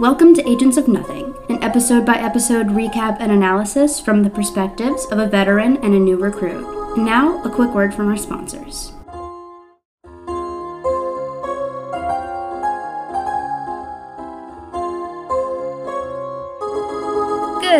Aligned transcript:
Welcome 0.00 0.32
to 0.36 0.48
Agents 0.48 0.78
of 0.78 0.88
Nothing, 0.88 1.34
an 1.50 1.62
episode 1.62 2.06
by 2.06 2.14
episode 2.14 2.68
recap 2.68 3.18
and 3.20 3.30
analysis 3.30 4.00
from 4.00 4.22
the 4.22 4.30
perspectives 4.30 5.04
of 5.12 5.18
a 5.18 5.26
veteran 5.26 5.76
and 5.84 5.92
a 5.92 5.98
new 5.98 6.16
recruit. 6.16 6.64
And 6.96 7.04
now, 7.04 7.42
a 7.42 7.50
quick 7.50 7.74
word 7.74 7.92
from 7.92 8.08
our 8.08 8.16
sponsors. 8.16 8.94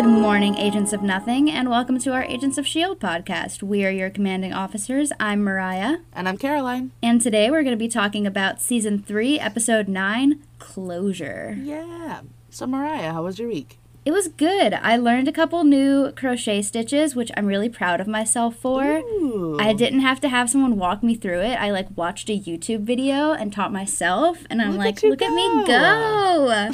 Good 0.01 0.09
morning, 0.09 0.57
Agents 0.57 0.93
of 0.93 1.03
Nothing, 1.03 1.47
and 1.47 1.69
welcome 1.69 1.99
to 1.99 2.11
our 2.11 2.23
Agents 2.23 2.57
of 2.57 2.65
S.H.I.E.L.D. 2.65 2.99
podcast. 2.99 3.61
We 3.61 3.85
are 3.85 3.91
your 3.91 4.09
commanding 4.09 4.51
officers. 4.51 5.11
I'm 5.19 5.43
Mariah. 5.43 5.97
And 6.11 6.27
I'm 6.27 6.39
Caroline. 6.39 6.89
And 7.03 7.21
today 7.21 7.51
we're 7.51 7.61
going 7.61 7.75
to 7.75 7.77
be 7.77 7.87
talking 7.87 8.25
about 8.25 8.59
Season 8.59 9.03
3, 9.03 9.39
Episode 9.39 9.87
9 9.87 10.41
Closure. 10.57 11.55
Yeah. 11.61 12.21
So, 12.49 12.65
Mariah, 12.65 13.13
how 13.13 13.25
was 13.25 13.37
your 13.37 13.49
week? 13.49 13.77
It 14.03 14.09
was 14.09 14.27
good. 14.27 14.73
I 14.73 14.97
learned 14.97 15.27
a 15.27 15.31
couple 15.31 15.63
new 15.63 16.11
crochet 16.13 16.63
stitches, 16.63 17.15
which 17.15 17.29
I'm 17.37 17.45
really 17.45 17.69
proud 17.69 18.01
of 18.01 18.07
myself 18.07 18.55
for. 18.55 18.83
Ooh. 18.83 19.55
I 19.59 19.71
didn't 19.71 19.99
have 19.99 20.19
to 20.21 20.29
have 20.29 20.49
someone 20.49 20.79
walk 20.79 21.03
me 21.03 21.13
through 21.13 21.41
it. 21.41 21.57
I 21.57 21.69
like 21.69 21.95
watched 21.95 22.27
a 22.31 22.39
YouTube 22.39 22.85
video 22.85 23.33
and 23.33 23.53
taught 23.53 23.71
myself, 23.71 24.47
and 24.49 24.63
I'm 24.63 24.77
Look 24.77 24.79
like, 24.79 25.03
at 25.03 25.05
look 25.11 25.21
at 25.21 25.31
me 25.31 25.63
go. 25.67 26.71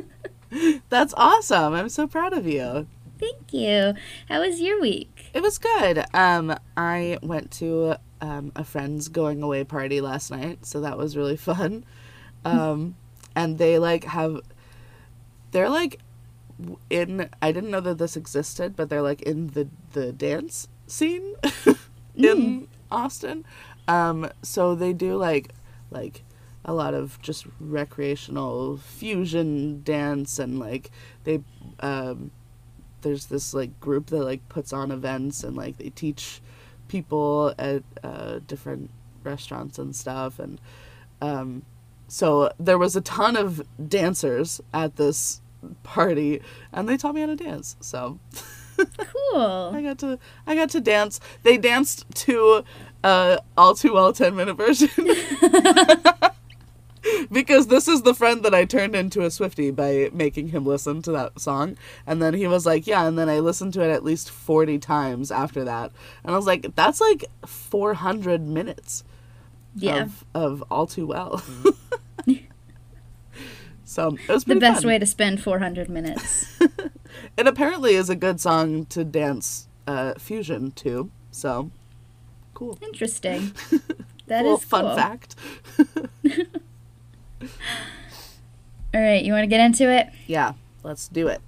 That's 0.88 1.14
awesome. 1.16 1.74
I'm 1.74 1.88
so 1.88 2.06
proud 2.06 2.32
of 2.32 2.46
you. 2.46 2.86
Thank 3.18 3.52
you. 3.52 3.94
How 4.28 4.40
was 4.40 4.60
your 4.60 4.80
week? 4.80 5.30
It 5.32 5.42
was 5.42 5.58
good. 5.58 6.04
Um, 6.12 6.56
I 6.76 7.18
went 7.22 7.50
to 7.52 7.96
um, 8.20 8.52
a 8.56 8.64
friend's 8.64 9.08
going 9.08 9.42
away 9.42 9.64
party 9.64 10.00
last 10.00 10.30
night, 10.30 10.66
so 10.66 10.80
that 10.80 10.98
was 10.98 11.16
really 11.16 11.36
fun. 11.52 11.84
Um, 12.44 12.96
and 13.34 13.58
they 13.58 13.78
like 13.78 14.04
have, 14.04 14.40
they're 15.52 15.70
like 15.70 16.00
in. 16.90 17.28
I 17.40 17.52
didn't 17.52 17.70
know 17.70 17.80
that 17.80 17.98
this 17.98 18.16
existed, 18.16 18.76
but 18.76 18.88
they're 18.88 19.02
like 19.02 19.22
in 19.22 19.48
the 19.48 19.68
the 19.92 20.12
dance 20.12 20.68
scene 20.86 21.34
in 22.14 22.68
Austin. 22.90 23.44
Um, 23.88 24.30
so 24.42 24.74
they 24.74 24.92
do 24.92 25.16
like 25.16 25.52
like 25.90 26.22
a 26.64 26.72
lot 26.72 26.94
of 26.94 27.20
just 27.20 27.46
recreational 27.60 28.76
fusion 28.78 29.82
dance 29.82 30.38
and 30.38 30.58
like 30.58 30.90
they 31.24 31.40
um 31.80 32.30
there's 33.02 33.26
this 33.26 33.52
like 33.52 33.78
group 33.80 34.06
that 34.06 34.24
like 34.24 34.48
puts 34.48 34.72
on 34.72 34.90
events 34.90 35.44
and 35.44 35.56
like 35.56 35.76
they 35.76 35.90
teach 35.90 36.40
people 36.88 37.54
at 37.58 37.82
uh, 38.02 38.38
different 38.46 38.90
restaurants 39.22 39.78
and 39.78 39.94
stuff 39.94 40.38
and 40.38 40.60
um 41.20 41.62
so 42.08 42.50
there 42.58 42.78
was 42.78 42.94
a 42.96 43.00
ton 43.00 43.36
of 43.36 43.62
dancers 43.88 44.60
at 44.72 44.96
this 44.96 45.40
party 45.82 46.40
and 46.72 46.88
they 46.88 46.96
taught 46.96 47.14
me 47.14 47.20
how 47.20 47.26
to 47.26 47.36
dance 47.36 47.76
so 47.80 48.18
cool 48.76 49.70
I 49.74 49.82
got 49.82 49.98
to 50.00 50.18
I 50.46 50.54
got 50.54 50.70
to 50.70 50.80
dance. 50.80 51.20
They 51.42 51.56
danced 51.56 52.06
to 52.14 52.64
uh 53.02 53.38
all 53.56 53.74
too 53.74 53.94
well 53.94 54.12
10 54.12 54.34
minute 54.34 54.54
version. 54.54 54.90
because 57.30 57.66
this 57.68 57.88
is 57.88 58.02
the 58.02 58.14
friend 58.14 58.42
that 58.44 58.54
I 58.54 58.64
turned 58.64 58.94
into 58.96 59.22
a 59.22 59.30
Swifty 59.30 59.70
by 59.70 60.10
making 60.12 60.48
him 60.48 60.66
listen 60.66 61.02
to 61.02 61.12
that 61.12 61.40
song. 61.40 61.76
And 62.06 62.22
then 62.22 62.34
he 62.34 62.46
was 62.46 62.66
like, 62.66 62.86
"Yeah," 62.86 63.06
and 63.06 63.18
then 63.18 63.28
I 63.28 63.40
listened 63.40 63.72
to 63.74 63.82
it 63.82 63.90
at 63.90 64.04
least 64.04 64.30
40 64.30 64.78
times 64.78 65.30
after 65.30 65.64
that. 65.64 65.92
And 66.24 66.34
I 66.34 66.36
was 66.36 66.46
like, 66.46 66.74
"That's 66.74 67.00
like 67.00 67.24
400 67.46 68.42
minutes 68.46 69.04
Yeah. 69.76 70.02
of 70.02 70.24
of 70.34 70.64
all 70.70 70.86
too 70.86 71.06
well." 71.06 71.42
so, 73.84 74.16
it 74.28 74.32
was 74.32 74.44
The 74.44 74.56
best 74.56 74.82
fun. 74.82 74.88
way 74.88 74.98
to 74.98 75.06
spend 75.06 75.42
400 75.42 75.88
minutes. 75.88 76.58
It 77.36 77.46
apparently 77.46 77.94
is 77.94 78.10
a 78.10 78.16
good 78.16 78.40
song 78.40 78.86
to 78.86 79.04
dance 79.04 79.68
uh, 79.86 80.14
fusion 80.18 80.72
to. 80.72 81.10
So 81.30 81.70
cool. 82.54 82.76
Interesting. 82.82 83.52
That 84.26 84.42
Little 84.44 84.56
is 84.58 84.64
fun 84.64 84.96
fact. 84.96 85.36
All 88.94 89.00
right, 89.00 89.24
you 89.24 89.32
want 89.32 89.42
to 89.44 89.48
get 89.48 89.60
into 89.60 89.90
it? 89.90 90.08
Yeah, 90.26 90.52
let's 90.82 91.08
do 91.08 91.28
it. 91.28 91.40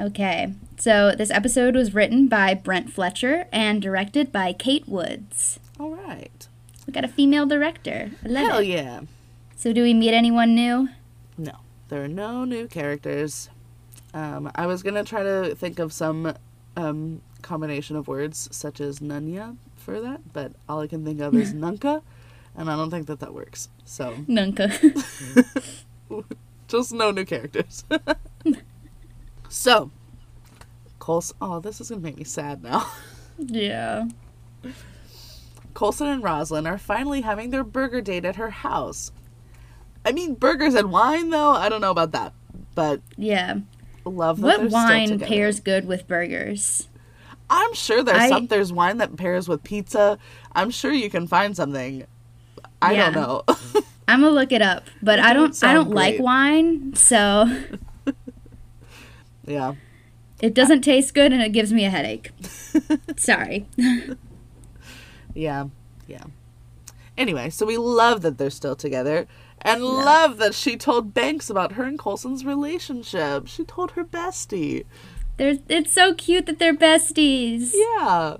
Okay. 0.00 0.52
So, 0.78 1.14
this 1.16 1.30
episode 1.30 1.74
was 1.76 1.94
written 1.94 2.26
by 2.28 2.54
Brent 2.54 2.90
Fletcher 2.92 3.46
and 3.52 3.80
directed 3.80 4.32
by 4.32 4.52
Kate 4.52 4.88
Woods. 4.88 5.60
All 5.78 5.90
right. 5.94 6.48
We 6.86 6.92
got 6.92 7.04
a 7.04 7.08
female 7.08 7.46
director. 7.46 8.10
I 8.24 8.28
love 8.28 8.48
Hell 8.50 8.58
it. 8.58 8.66
yeah. 8.66 9.00
So, 9.56 9.72
do 9.72 9.82
we 9.82 9.94
meet 9.94 10.12
anyone 10.14 10.54
new? 10.54 10.88
No, 11.38 11.52
there 11.88 12.02
are 12.02 12.08
no 12.08 12.44
new 12.44 12.66
characters. 12.66 13.48
Um, 14.14 14.50
I 14.54 14.66
was 14.66 14.82
gonna 14.82 15.04
try 15.04 15.22
to 15.22 15.54
think 15.54 15.78
of 15.78 15.92
some 15.92 16.34
um, 16.76 17.22
combination 17.42 17.96
of 17.96 18.08
words 18.08 18.48
such 18.50 18.80
as 18.80 18.98
nunya 18.98 19.56
for 19.76 20.00
that, 20.00 20.32
but 20.32 20.52
all 20.68 20.80
I 20.80 20.86
can 20.86 21.04
think 21.04 21.20
of 21.20 21.34
is 21.34 21.54
nunca, 21.54 22.02
and 22.56 22.70
I 22.70 22.76
don't 22.76 22.90
think 22.90 23.06
that 23.06 23.20
that 23.20 23.34
works. 23.34 23.68
So 23.84 24.14
Nunca. 24.26 24.70
just 26.68 26.92
no 26.92 27.10
new 27.10 27.24
characters. 27.24 27.84
so, 29.48 29.90
Coulson. 30.98 31.36
Oh, 31.40 31.60
this 31.60 31.80
is 31.80 31.90
gonna 31.90 32.00
make 32.02 32.16
me 32.16 32.24
sad 32.24 32.62
now. 32.62 32.86
yeah. 33.38 34.06
Coulson 35.74 36.06
and 36.08 36.22
Roslyn 36.22 36.66
are 36.66 36.78
finally 36.78 37.22
having 37.22 37.50
their 37.50 37.64
burger 37.64 38.00
date 38.02 38.24
at 38.26 38.36
her 38.36 38.50
house. 38.50 39.10
I 40.04 40.12
mean, 40.12 40.34
burgers 40.34 40.74
and 40.74 40.90
wine, 40.92 41.30
though. 41.30 41.50
I 41.50 41.68
don't 41.68 41.80
know 41.80 41.90
about 41.90 42.12
that, 42.12 42.34
but 42.74 43.00
Yeah. 43.16 43.60
love 44.04 44.42
What 44.42 44.70
wine 44.70 45.18
pairs 45.18 45.60
good 45.60 45.86
with 45.86 46.06
burgers? 46.06 46.88
I'm 47.48 47.72
sure 47.74 48.02
there's 48.02 48.18
I- 48.18 48.28
some. 48.28 48.46
There's 48.48 48.72
wine 48.72 48.98
that 48.98 49.16
pairs 49.16 49.48
with 49.48 49.62
pizza. 49.62 50.18
I'm 50.54 50.70
sure 50.70 50.92
you 50.92 51.08
can 51.08 51.26
find 51.26 51.56
something. 51.56 52.04
I 52.82 52.92
Yeah. 52.94 53.10
don't 53.10 53.14
know. 53.14 53.42
I'm 54.08 54.20
gonna 54.20 54.32
look 54.34 54.52
it 54.52 54.60
up, 54.62 54.84
but 55.02 55.18
It 55.18 55.24
I 55.24 55.32
don't. 55.32 55.64
I 55.64 55.72
don't 55.72 55.90
like 55.90 56.18
wine, 56.20 56.94
so 56.94 57.46
yeah. 59.46 59.74
it 60.40 60.54
doesn't 60.54 60.82
taste 60.82 61.14
good 61.14 61.32
and 61.32 61.40
it 61.42 61.52
gives 61.52 61.72
me 61.72 61.84
a 61.84 61.90
headache. 61.90 62.30
Sorry. 63.16 63.66
Yeah. 65.34 65.66
Yeah. 66.06 66.24
Anyway, 67.16 67.50
so 67.50 67.64
we 67.66 67.76
love 67.76 68.22
that 68.22 68.38
they're 68.38 68.50
still 68.50 68.74
together 68.76 69.26
and 69.60 69.82
love 69.84 70.38
that 70.38 70.54
she 70.54 70.76
told 70.76 71.14
Banks 71.14 71.48
about 71.48 71.72
her 71.72 71.84
and 71.84 71.98
Coulson's 71.98 72.44
relationship. 72.44 73.46
She 73.46 73.64
told 73.64 73.92
her 73.92 74.04
bestie. 74.04 74.84
They're, 75.36 75.58
it's 75.68 75.92
so 75.92 76.14
cute 76.14 76.46
that 76.46 76.58
they're 76.58 76.74
besties. 76.74 77.70
Yeah. 77.74 78.36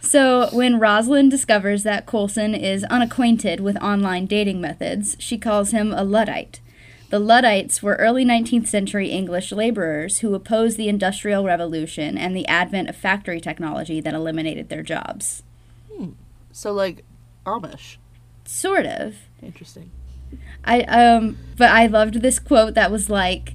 So, 0.00 0.48
when 0.52 0.78
Rosalind 0.78 1.30
discovers 1.30 1.82
that 1.82 2.06
Coulson 2.06 2.54
is 2.54 2.84
unacquainted 2.84 3.60
with 3.60 3.76
online 3.82 4.26
dating 4.26 4.60
methods, 4.60 5.16
she 5.18 5.36
calls 5.36 5.72
him 5.72 5.92
a 5.92 6.04
Luddite. 6.04 6.60
The 7.08 7.18
Luddites 7.18 7.82
were 7.82 7.94
early 7.96 8.24
19th 8.24 8.66
century 8.66 9.10
English 9.10 9.52
laborers 9.52 10.18
who 10.18 10.34
opposed 10.34 10.76
the 10.76 10.88
Industrial 10.88 11.44
Revolution 11.44 12.18
and 12.18 12.36
the 12.36 12.46
advent 12.48 12.88
of 12.88 12.96
factory 12.96 13.40
technology 13.40 14.00
that 14.00 14.14
eliminated 14.14 14.68
their 14.68 14.82
jobs. 14.82 15.42
So 16.56 16.72
like 16.72 17.04
Amish. 17.44 17.98
Sort 18.46 18.86
of. 18.86 19.16
Interesting. 19.42 19.90
I 20.64 20.80
um 20.82 21.36
but 21.58 21.70
I 21.70 21.86
loved 21.86 22.22
this 22.22 22.38
quote 22.38 22.72
that 22.74 22.90
was 22.90 23.10
like, 23.10 23.54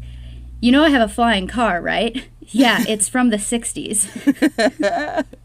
"You 0.59 0.71
know 0.71 0.83
I 0.83 0.89
have 0.89 1.01
a 1.01 1.11
flying 1.11 1.47
car, 1.47 1.81
right?" 1.81 2.29
Yeah, 2.53 2.83
it's 2.85 3.07
from 3.07 3.29
the 3.29 3.37
60s. 3.37 5.25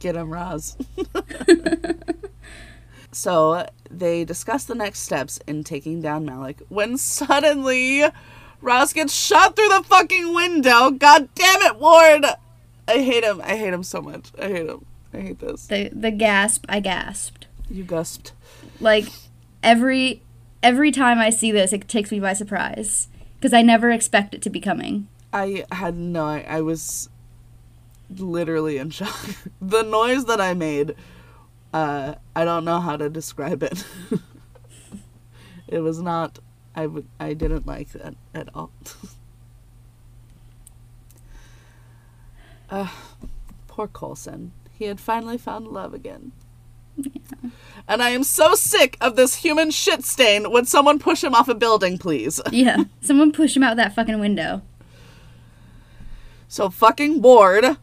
Get 0.00 0.16
him, 0.16 0.32
Roz. 0.32 0.76
so 3.12 3.66
they 3.90 4.24
discuss 4.24 4.64
the 4.64 4.74
next 4.74 5.00
steps 5.00 5.38
in 5.46 5.62
taking 5.62 6.00
down 6.00 6.24
Malik 6.24 6.62
when 6.68 6.96
suddenly 6.96 8.04
Roz 8.60 8.92
gets 8.92 9.14
shot 9.14 9.56
through 9.56 9.68
the 9.68 9.84
fucking 9.84 10.34
window. 10.34 10.90
God 10.90 11.28
damn 11.34 11.62
it, 11.62 11.78
Ward! 11.78 12.24
I 12.88 12.98
hate 13.02 13.22
him. 13.24 13.40
I 13.42 13.56
hate 13.56 13.72
him 13.72 13.82
so 13.82 14.00
much. 14.00 14.30
I 14.40 14.48
hate 14.48 14.66
him. 14.66 14.84
I 15.12 15.18
hate 15.18 15.38
this. 15.38 15.66
The 15.66 15.90
the 15.92 16.10
gasp, 16.10 16.64
I 16.68 16.80
gasped. 16.80 17.46
You 17.70 17.84
gasped. 17.84 18.32
Like 18.80 19.06
every 19.62 20.22
every 20.62 20.90
time 20.90 21.18
I 21.18 21.30
see 21.30 21.52
this, 21.52 21.72
it 21.72 21.88
takes 21.88 22.10
me 22.10 22.20
by 22.20 22.32
surprise 22.32 23.08
because 23.38 23.52
I 23.52 23.62
never 23.62 23.90
expect 23.90 24.34
it 24.34 24.42
to 24.42 24.50
be 24.50 24.60
coming. 24.60 25.08
I 25.32 25.64
had 25.72 25.96
no. 25.96 26.24
I, 26.24 26.44
I 26.48 26.60
was 26.62 27.08
literally 28.18 28.78
in 28.78 28.90
shock. 28.90 29.18
the 29.60 29.82
noise 29.82 30.24
that 30.26 30.40
I 30.40 30.54
made, 30.54 30.94
uh, 31.72 32.14
I 32.34 32.44
don't 32.44 32.64
know 32.64 32.80
how 32.80 32.96
to 32.96 33.08
describe 33.08 33.62
it. 33.62 33.84
it 35.68 35.80
was 35.80 36.00
not. 36.00 36.38
I 36.74 36.86
would. 36.86 37.08
I 37.18 37.34
didn't 37.34 37.66
like 37.66 37.90
that 37.90 38.14
at 38.34 38.48
all. 38.54 38.70
uh, 42.70 42.88
poor 43.66 43.88
Coulson. 43.88 44.52
He 44.70 44.86
had 44.86 45.00
finally 45.00 45.36
found 45.36 45.68
love 45.68 45.92
again. 45.92 46.32
Yeah. 46.96 47.50
And 47.88 48.02
I 48.02 48.10
am 48.10 48.24
so 48.24 48.54
sick 48.54 48.96
of 49.00 49.16
this 49.16 49.36
human 49.36 49.70
shit 49.70 50.04
stain. 50.04 50.50
Would 50.50 50.68
someone 50.68 50.98
push 50.98 51.24
him 51.24 51.34
off 51.34 51.48
a 51.48 51.54
building, 51.54 51.98
please? 51.98 52.40
Yeah. 52.50 52.84
Someone 53.00 53.32
push 53.32 53.56
him 53.56 53.62
out 53.62 53.76
that 53.76 53.94
fucking 53.94 54.20
window. 54.20 54.62
So 56.48 56.68
fucking 56.70 57.22
Ward 57.22 57.76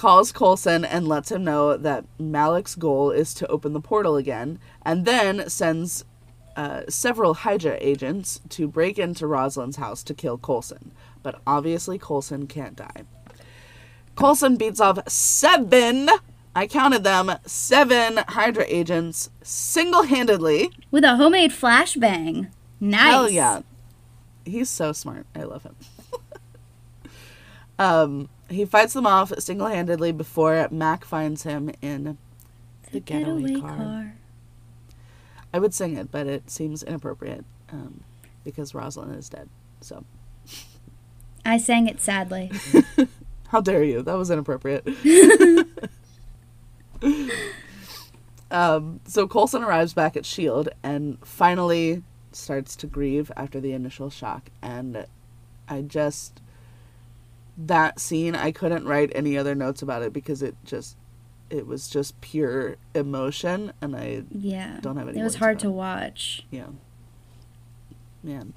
calls 0.00 0.32
Coulson 0.32 0.82
and 0.82 1.06
lets 1.06 1.30
him 1.30 1.44
know 1.44 1.76
that 1.76 2.06
Malik's 2.18 2.74
goal 2.74 3.10
is 3.10 3.34
to 3.34 3.46
open 3.48 3.74
the 3.74 3.82
portal 3.82 4.16
again, 4.16 4.58
and 4.80 5.04
then 5.04 5.46
sends 5.50 6.06
uh, 6.56 6.84
several 6.88 7.34
Hydra 7.34 7.76
agents 7.82 8.40
to 8.48 8.66
break 8.66 8.98
into 8.98 9.26
Rosalind's 9.26 9.76
house 9.76 10.02
to 10.04 10.14
kill 10.14 10.38
Coulson. 10.38 10.92
But 11.22 11.42
obviously, 11.46 11.98
Coulson 11.98 12.46
can't 12.46 12.76
die. 12.76 13.02
Coulson 14.16 14.56
beats 14.56 14.80
off 14.80 15.06
seven, 15.06 16.08
I 16.56 16.66
counted 16.66 17.04
them, 17.04 17.32
seven 17.44 18.20
Hydra 18.26 18.64
agents 18.68 19.28
single 19.42 20.04
handedly. 20.04 20.70
With 20.90 21.04
a 21.04 21.16
homemade 21.16 21.50
flashbang. 21.50 22.48
Nice. 22.80 23.02
Hell 23.02 23.28
yeah. 23.28 23.60
He's 24.46 24.70
so 24.70 24.92
smart. 24.92 25.26
I 25.36 25.42
love 25.42 25.64
him. 25.64 25.76
Um, 27.80 28.28
he 28.50 28.66
fights 28.66 28.92
them 28.92 29.06
off 29.06 29.32
single 29.38 29.66
handedly 29.66 30.12
before 30.12 30.68
Mac 30.70 31.02
finds 31.02 31.44
him 31.44 31.70
in 31.80 32.18
the 32.92 33.00
getaway, 33.00 33.58
car. 33.58 34.16
I 35.54 35.58
would 35.58 35.72
sing 35.72 35.96
it, 35.96 36.12
but 36.12 36.26
it 36.26 36.50
seems 36.50 36.82
inappropriate 36.82 37.46
um, 37.72 38.04
because 38.44 38.74
Rosalind 38.74 39.16
is 39.16 39.30
dead. 39.30 39.48
So, 39.80 40.04
I 41.44 41.56
sang 41.56 41.88
it 41.88 42.02
sadly. 42.02 42.52
how 43.48 43.62
dare 43.62 43.82
you? 43.82 44.02
That 44.02 44.18
was 44.18 44.30
inappropriate. 44.30 44.86
um, 48.50 49.00
so 49.06 49.26
Coulson 49.26 49.64
arrives 49.64 49.94
back 49.94 50.18
at 50.18 50.26
Shield 50.26 50.68
and 50.82 51.16
finally 51.24 52.02
starts 52.30 52.76
to 52.76 52.86
grieve 52.86 53.32
after 53.38 53.58
the 53.58 53.72
initial 53.72 54.10
shock, 54.10 54.50
and 54.60 55.06
I 55.66 55.80
just 55.80 56.42
that 57.66 58.00
scene 58.00 58.34
I 58.34 58.52
couldn't 58.52 58.86
write 58.86 59.12
any 59.14 59.36
other 59.36 59.54
notes 59.54 59.82
about 59.82 60.02
it 60.02 60.12
because 60.12 60.42
it 60.42 60.54
just 60.64 60.96
it 61.50 61.66
was 61.66 61.88
just 61.88 62.20
pure 62.20 62.76
emotion, 62.94 63.72
and 63.80 63.96
I 63.96 64.22
Yeah. 64.30 64.78
Don't 64.80 64.96
have 64.96 65.08
any 65.08 65.18
It 65.18 65.24
was 65.24 65.34
hard 65.36 65.58
to 65.60 65.66
it. 65.68 65.72
watch. 65.72 66.46
Yeah. 66.50 66.68
Man. 68.22 68.54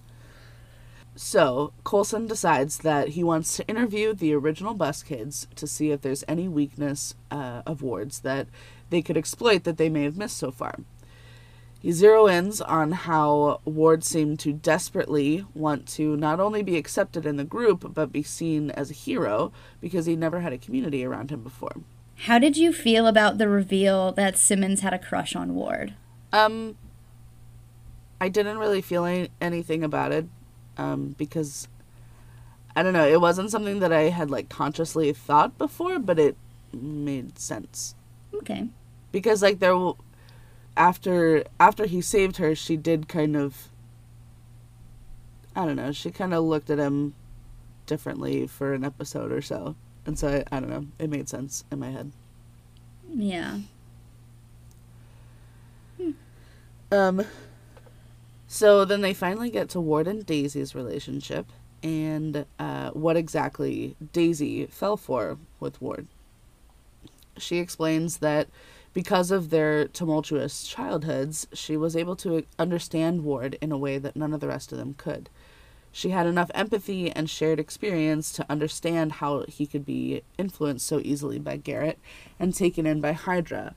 So, 1.15 1.73
Coulson 1.83 2.25
decides 2.27 2.79
that 2.79 3.09
he 3.09 3.23
wants 3.23 3.55
to 3.57 3.67
interview 3.67 4.13
the 4.13 4.33
original 4.33 4.73
bus 4.73 5.03
kids 5.03 5.47
to 5.55 5.67
see 5.67 5.91
if 5.91 6.01
there's 6.01 6.23
any 6.27 6.47
weakness 6.47 7.13
uh, 7.29 7.61
of 7.67 7.81
Ward's 7.83 8.19
that 8.21 8.47
they 8.89 9.01
could 9.01 9.17
exploit 9.17 9.63
that 9.63 9.77
they 9.77 9.89
may 9.89 10.03
have 10.03 10.17
missed 10.17 10.37
so 10.37 10.49
far. 10.51 10.79
He 11.83 11.91
zero 11.91 12.29
ins 12.29 12.61
on 12.61 12.93
how 12.93 13.59
Ward 13.65 14.05
seemed 14.05 14.39
to 14.39 14.53
desperately 14.53 15.45
want 15.53 15.85
to 15.89 16.15
not 16.15 16.39
only 16.39 16.63
be 16.63 16.77
accepted 16.77 17.25
in 17.25 17.35
the 17.35 17.43
group, 17.43 17.93
but 17.93 18.09
be 18.13 18.23
seen 18.23 18.71
as 18.71 18.89
a 18.89 18.93
hero 18.93 19.51
because 19.81 20.05
he 20.05 20.15
never 20.15 20.39
had 20.39 20.53
a 20.53 20.57
community 20.57 21.03
around 21.03 21.29
him 21.29 21.43
before. 21.43 21.75
How 22.19 22.39
did 22.39 22.55
you 22.55 22.71
feel 22.71 23.05
about 23.05 23.37
the 23.37 23.49
reveal 23.49 24.13
that 24.13 24.37
Simmons 24.37 24.79
had 24.79 24.93
a 24.93 24.97
crush 24.99 25.35
on 25.35 25.55
Ward? 25.55 25.93
Um, 26.31 26.77
I 28.21 28.29
didn't 28.29 28.59
really 28.59 28.81
feel 28.81 29.03
any, 29.03 29.27
anything 29.41 29.83
about 29.83 30.13
it, 30.13 30.25
um, 30.77 31.15
because 31.17 31.67
I 32.77 32.81
don't 32.81 32.93
know. 32.93 33.05
It 33.07 33.19
wasn't 33.19 33.51
something 33.51 33.79
that 33.81 33.91
I 33.91 34.03
had 34.03 34.31
like 34.31 34.47
consciously 34.47 35.11
thought 35.11 35.57
before, 35.57 35.99
but 35.99 36.17
it 36.17 36.37
made 36.71 37.37
sense 37.37 37.93
Okay. 38.33 38.69
because 39.11 39.41
like 39.41 39.59
there, 39.59 39.75
after 40.75 41.43
after 41.59 41.85
he 41.85 42.01
saved 42.01 42.37
her, 42.37 42.55
she 42.55 42.77
did 42.77 43.07
kind 43.07 43.35
of. 43.35 43.69
I 45.55 45.65
don't 45.65 45.75
know. 45.75 45.91
She 45.91 46.09
kind 46.09 46.33
of 46.33 46.43
looked 46.43 46.69
at 46.69 46.79
him 46.79 47.13
differently 47.85 48.47
for 48.47 48.73
an 48.73 48.83
episode 48.83 49.31
or 49.31 49.41
so, 49.41 49.75
and 50.05 50.17
so 50.17 50.27
I, 50.27 50.55
I 50.55 50.59
don't 50.59 50.69
know. 50.69 50.87
It 50.97 51.09
made 51.09 51.29
sense 51.29 51.63
in 51.71 51.79
my 51.79 51.91
head. 51.91 52.11
Yeah. 53.13 53.59
Um, 56.91 57.25
so 58.47 58.85
then 58.85 59.01
they 59.01 59.15
finally 59.15 59.49
get 59.49 59.69
to 59.69 59.81
Ward 59.81 60.07
and 60.07 60.23
Daisy's 60.23 60.75
relationship 60.75 61.47
and 61.81 62.45
uh, 62.59 62.91
what 62.91 63.17
exactly 63.17 63.95
Daisy 64.13 64.67
fell 64.67 64.95
for 64.95 65.39
with 65.59 65.81
Ward. 65.81 66.07
She 67.37 67.57
explains 67.57 68.17
that 68.17 68.47
because 68.93 69.31
of 69.31 69.49
their 69.49 69.87
tumultuous 69.87 70.63
childhoods, 70.67 71.47
she 71.53 71.75
was 71.75 71.95
able 71.95 72.15
to 72.17 72.45
understand 72.59 73.23
Ward 73.23 73.57
in 73.59 73.71
a 73.71 73.77
way 73.77 73.97
that 73.97 74.15
none 74.15 74.33
of 74.33 74.39
the 74.39 74.47
rest 74.47 74.71
of 74.71 74.77
them 74.77 74.93
could. 74.93 75.29
She 75.91 76.09
had 76.09 76.25
enough 76.25 76.49
empathy 76.55 77.11
and 77.11 77.29
shared 77.29 77.59
experience 77.59 78.31
to 78.33 78.45
understand 78.49 79.13
how 79.13 79.45
he 79.47 79.67
could 79.67 79.85
be 79.85 80.23
influenced 80.37 80.87
so 80.87 80.99
easily 81.03 81.37
by 81.37 81.57
Garrett 81.57 81.99
and 82.39 82.53
taken 82.53 82.85
in 82.85 83.01
by 83.01 83.13
Hydra. 83.13 83.75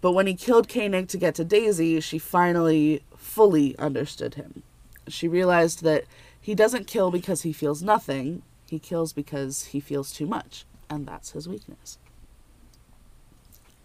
But 0.00 0.12
when 0.12 0.26
he 0.26 0.34
killed 0.34 0.68
Koenig 0.68 1.08
to 1.08 1.16
get 1.16 1.36
to 1.36 1.44
Daisy, 1.44 2.00
she 2.00 2.18
finally 2.18 3.02
fully 3.16 3.78
understood 3.78 4.34
him. 4.34 4.64
She 5.08 5.28
realized 5.28 5.82
that 5.82 6.04
he 6.40 6.54
doesn't 6.54 6.86
kill 6.86 7.10
because 7.10 7.42
he 7.42 7.52
feels 7.52 7.82
nothing, 7.82 8.42
he 8.68 8.78
kills 8.78 9.12
because 9.12 9.66
he 9.66 9.80
feels 9.80 10.12
too 10.12 10.26
much, 10.26 10.64
and 10.90 11.06
that's 11.06 11.30
his 11.30 11.48
weakness. 11.48 11.98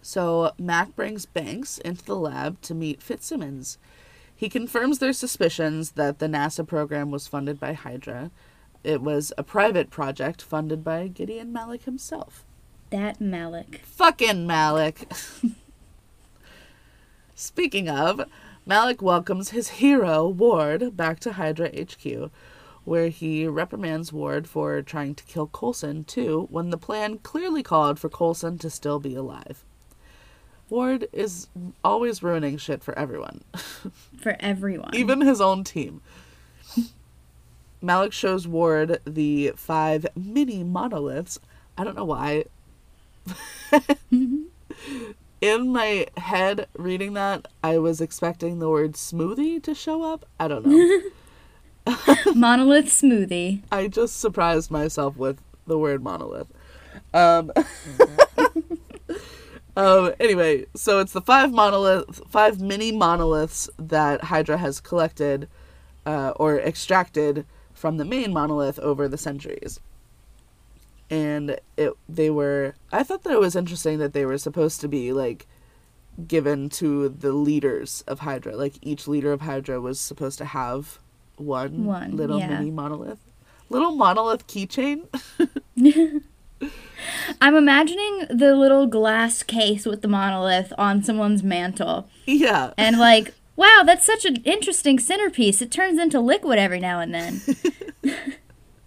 So 0.02 0.52
Mac 0.58 0.96
brings 0.96 1.26
Banks 1.26 1.78
into 1.78 2.04
the 2.04 2.16
lab 2.16 2.60
to 2.62 2.74
meet 2.74 3.02
Fitzsimmons. 3.02 3.78
He 4.34 4.48
confirms 4.48 4.98
their 4.98 5.12
suspicions 5.12 5.92
that 5.92 6.18
the 6.18 6.26
NASA 6.26 6.66
program 6.66 7.10
was 7.10 7.26
funded 7.26 7.60
by 7.60 7.74
Hydra. 7.74 8.30
It 8.82 9.02
was 9.02 9.32
a 9.36 9.42
private 9.42 9.90
project 9.90 10.40
funded 10.40 10.82
by 10.82 11.08
Gideon 11.08 11.52
Malik 11.52 11.82
himself. 11.82 12.46
That 12.88 13.20
Malik. 13.20 13.82
Fucking 13.84 14.46
Malik. 14.46 15.12
Speaking 17.34 17.88
of, 17.88 18.22
Malik 18.66 19.02
welcomes 19.02 19.50
his 19.50 19.68
hero, 19.68 20.26
Ward, 20.26 20.96
back 20.96 21.20
to 21.20 21.32
Hydra 21.32 21.68
HQ, 21.68 22.30
where 22.84 23.08
he 23.08 23.46
reprimands 23.46 24.12
Ward 24.12 24.48
for 24.48 24.80
trying 24.82 25.14
to 25.14 25.24
kill 25.24 25.46
Coulson, 25.46 26.04
too, 26.04 26.46
when 26.50 26.70
the 26.70 26.78
plan 26.78 27.18
clearly 27.18 27.62
called 27.62 27.98
for 27.98 28.08
Coulson 28.08 28.58
to 28.58 28.70
still 28.70 28.98
be 28.98 29.14
alive. 29.14 29.64
Ward 30.70 31.08
is 31.12 31.48
always 31.84 32.22
ruining 32.22 32.56
shit 32.56 32.82
for 32.82 32.96
everyone, 32.98 33.42
For 34.20 34.36
everyone. 34.40 34.94
even 34.94 35.20
his 35.20 35.40
own 35.40 35.64
team. 35.64 36.00
Malik 37.82 38.12
shows 38.12 38.46
Ward 38.46 39.00
the 39.06 39.52
five 39.56 40.06
mini 40.14 40.62
monoliths. 40.62 41.38
I 41.78 41.84
don't 41.84 41.96
know 41.96 42.04
why. 42.04 42.44
In 45.40 45.70
my 45.72 46.06
head, 46.18 46.66
reading 46.76 47.14
that, 47.14 47.48
I 47.64 47.78
was 47.78 48.02
expecting 48.02 48.58
the 48.58 48.68
word 48.68 48.92
smoothie 48.92 49.62
to 49.62 49.74
show 49.74 50.02
up. 50.02 50.26
I 50.38 50.48
don't 50.48 50.66
know. 50.66 51.00
Monolith 52.34 52.86
smoothie. 52.88 53.62
I 53.72 53.88
just 53.88 54.20
surprised 54.20 54.70
myself 54.70 55.16
with 55.16 55.40
the 55.66 55.78
word 55.78 56.02
monolith. 56.02 56.48
Um, 57.14 57.50
um, 59.80 60.12
anyway, 60.20 60.66
so 60.74 60.98
it's 60.98 61.12
the 61.12 61.22
five 61.22 61.52
monolith, 61.52 62.20
five 62.28 62.60
mini 62.60 62.92
monoliths 62.92 63.70
that 63.78 64.24
Hydra 64.24 64.58
has 64.58 64.78
collected 64.78 65.48
uh, 66.04 66.32
or 66.36 66.60
extracted 66.60 67.46
from 67.72 67.96
the 67.96 68.04
main 68.04 68.30
monolith 68.30 68.78
over 68.80 69.08
the 69.08 69.16
centuries. 69.16 69.80
And 71.08 71.58
it, 71.78 71.94
they 72.08 72.28
were. 72.28 72.74
I 72.92 73.02
thought 73.02 73.22
that 73.24 73.32
it 73.32 73.40
was 73.40 73.56
interesting 73.56 73.98
that 74.00 74.12
they 74.12 74.26
were 74.26 74.36
supposed 74.36 74.82
to 74.82 74.88
be 74.88 75.14
like 75.14 75.46
given 76.28 76.68
to 76.68 77.08
the 77.08 77.32
leaders 77.32 78.04
of 78.06 78.20
Hydra. 78.20 78.54
Like 78.56 78.74
each 78.82 79.08
leader 79.08 79.32
of 79.32 79.40
Hydra 79.40 79.80
was 79.80 79.98
supposed 79.98 80.36
to 80.38 80.44
have 80.44 80.98
one, 81.36 81.86
One, 81.86 82.16
little 82.16 82.38
yeah. 82.38 82.48
mini 82.48 82.70
monolith, 82.70 83.20
little 83.70 83.92
monolith 83.92 84.46
keychain. 84.46 85.06
I'm 87.40 87.54
imagining 87.54 88.26
the 88.30 88.54
little 88.54 88.86
glass 88.86 89.42
case 89.42 89.86
with 89.86 90.02
the 90.02 90.08
monolith 90.08 90.72
on 90.76 91.02
someone's 91.02 91.42
mantle. 91.42 92.08
yeah, 92.26 92.72
And 92.76 92.98
like, 92.98 93.34
wow, 93.56 93.82
that's 93.84 94.04
such 94.04 94.24
an 94.24 94.36
interesting 94.44 94.98
centerpiece. 94.98 95.62
It 95.62 95.70
turns 95.70 95.98
into 95.98 96.20
liquid 96.20 96.58
every 96.58 96.80
now 96.80 97.00
and 97.00 97.14
then. 97.14 97.40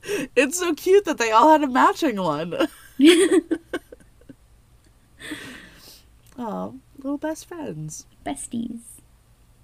it's 0.35 0.59
so 0.59 0.73
cute 0.73 1.05
that 1.05 1.17
they 1.17 1.31
all 1.31 1.49
had 1.49 1.63
a 1.63 1.67
matching 1.67 2.17
one. 2.21 2.53
oh, 6.37 6.75
little 6.97 7.17
best 7.17 7.47
friends. 7.47 8.05
Besties. 8.25 8.79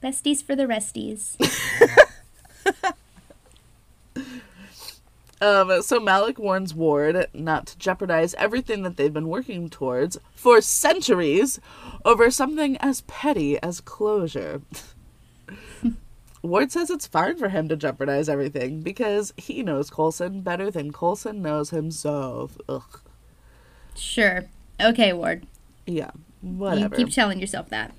Besties 0.01 0.43
for 0.43 0.55
the 0.55 0.65
resties. 0.65 1.35
Um, 5.41 5.81
so 5.81 5.99
Malik 6.01 6.37
warns 6.37 6.73
Ward 6.73 7.27
not 7.33 7.67
to 7.67 7.77
jeopardize 7.77 8.33
everything 8.35 8.83
that 8.83 8.97
they've 8.97 9.13
been 9.13 9.29
working 9.29 9.69
towards 9.69 10.17
for 10.33 10.59
centuries 10.59 11.59
over 12.03 12.29
something 12.29 12.75
as 12.77 13.01
petty 13.01 13.57
as 13.61 13.79
closure. 13.79 14.61
Ward 16.41 16.71
says 16.71 16.89
it's 16.89 17.07
fine 17.07 17.37
for 17.37 17.49
him 17.49 17.67
to 17.69 17.75
jeopardize 17.75 18.29
everything 18.29 18.81
because 18.81 19.33
he 19.37 19.61
knows 19.63 19.89
Coulson 19.89 20.41
better 20.41 20.69
than 20.71 20.91
Coulson 20.93 21.41
knows 21.41 21.69
himself. 21.69 22.57
Ugh. 22.69 23.01
Sure. 23.95 24.45
Okay, 24.79 25.11
Ward. 25.11 25.45
Yeah, 25.85 26.11
You 26.41 26.49
whatever. 26.51 26.95
keep 26.95 27.09
telling 27.11 27.39
yourself 27.39 27.69
that. 27.69 27.93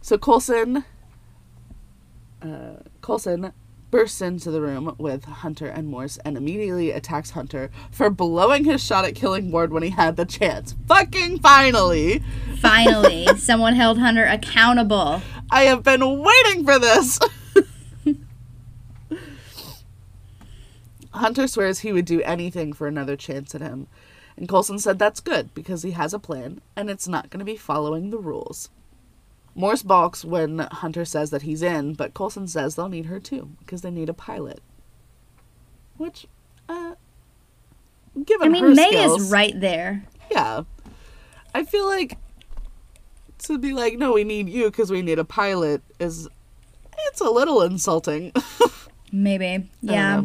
So 0.00 0.16
Coulson, 0.18 0.84
uh, 2.40 2.76
Coulson 3.02 3.52
bursts 3.92 4.20
into 4.22 4.50
the 4.50 4.60
room 4.60 4.96
with 4.98 5.24
Hunter 5.26 5.66
and 5.68 5.86
Morse 5.86 6.16
and 6.24 6.36
immediately 6.36 6.90
attacks 6.90 7.30
Hunter 7.30 7.70
for 7.92 8.10
blowing 8.10 8.64
his 8.64 8.82
shot 8.82 9.04
at 9.04 9.14
killing 9.14 9.52
Ward 9.52 9.70
when 9.70 9.84
he 9.84 9.90
had 9.90 10.16
the 10.16 10.24
chance. 10.24 10.74
Fucking 10.88 11.38
finally! 11.40 12.24
Finally, 12.58 13.26
someone 13.36 13.74
held 13.74 13.98
Hunter 13.98 14.24
accountable. 14.24 15.20
I 15.50 15.64
have 15.64 15.82
been 15.84 16.20
waiting 16.20 16.64
for 16.64 16.78
this! 16.78 17.20
Hunter 21.12 21.46
swears 21.46 21.80
he 21.80 21.92
would 21.92 22.06
do 22.06 22.22
anything 22.22 22.72
for 22.72 22.88
another 22.88 23.14
chance 23.14 23.54
at 23.54 23.60
him. 23.60 23.88
And 24.38 24.48
Coulson 24.48 24.78
said 24.78 24.98
that's 24.98 25.20
good 25.20 25.52
because 25.52 25.82
he 25.82 25.90
has 25.90 26.14
a 26.14 26.18
plan 26.18 26.62
and 26.74 26.88
it's 26.88 27.06
not 27.06 27.28
going 27.28 27.40
to 27.40 27.44
be 27.44 27.58
following 27.58 28.08
the 28.08 28.18
rules. 28.18 28.70
Morse 29.54 29.82
balks 29.82 30.24
when 30.24 30.60
Hunter 30.60 31.04
says 31.04 31.30
that 31.30 31.42
he's 31.42 31.62
in, 31.62 31.94
but 31.94 32.14
Coulson 32.14 32.48
says 32.48 32.74
they'll 32.74 32.88
need 32.88 33.06
her 33.06 33.20
too 33.20 33.50
because 33.60 33.82
they 33.82 33.90
need 33.90 34.08
a 34.08 34.14
pilot. 34.14 34.60
Which, 35.98 36.26
uh, 36.68 36.94
given 38.24 38.48
I 38.48 38.60
mean, 38.60 38.74
May 38.74 38.88
skills, 38.88 39.22
is 39.22 39.30
right 39.30 39.58
there. 39.58 40.04
Yeah, 40.30 40.62
I 41.54 41.64
feel 41.64 41.86
like 41.86 42.16
to 43.40 43.58
be 43.58 43.72
like, 43.72 43.98
no, 43.98 44.12
we 44.12 44.24
need 44.24 44.48
you 44.48 44.70
because 44.70 44.90
we 44.90 45.02
need 45.02 45.18
a 45.18 45.24
pilot 45.24 45.82
is 45.98 46.28
it's 47.08 47.20
a 47.20 47.30
little 47.30 47.62
insulting. 47.62 48.32
Maybe. 49.12 49.68
Yeah. 49.80 50.22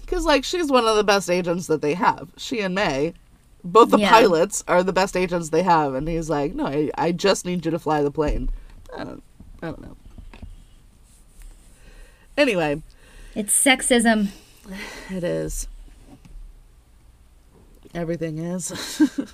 Because, 0.00 0.24
like, 0.24 0.44
she's 0.44 0.70
one 0.70 0.86
of 0.86 0.96
the 0.96 1.04
best 1.04 1.30
agents 1.30 1.66
that 1.66 1.82
they 1.82 1.94
have. 1.94 2.30
She 2.36 2.60
and 2.60 2.74
May, 2.74 3.14
both 3.64 3.90
the 3.90 3.98
Yeah. 3.98 4.10
pilots, 4.10 4.64
are 4.68 4.82
the 4.82 4.92
best 4.92 5.16
agents 5.16 5.50
they 5.50 5.62
have. 5.62 5.94
And 5.94 6.08
he's 6.08 6.28
like, 6.30 6.54
no, 6.54 6.66
I, 6.66 6.90
I 6.96 7.12
just 7.12 7.44
need 7.44 7.64
you 7.64 7.70
to 7.70 7.78
fly 7.78 8.02
the 8.02 8.10
plane. 8.10 8.50
I 8.96 9.04
don't, 9.04 9.22
I 9.62 9.66
don't 9.66 9.80
know. 9.82 9.96
Anyway, 12.36 12.82
It's 13.34 13.52
sexism. 13.64 14.28
it 15.10 15.22
is. 15.24 15.68
Everything 17.94 18.38
is. 18.38 19.02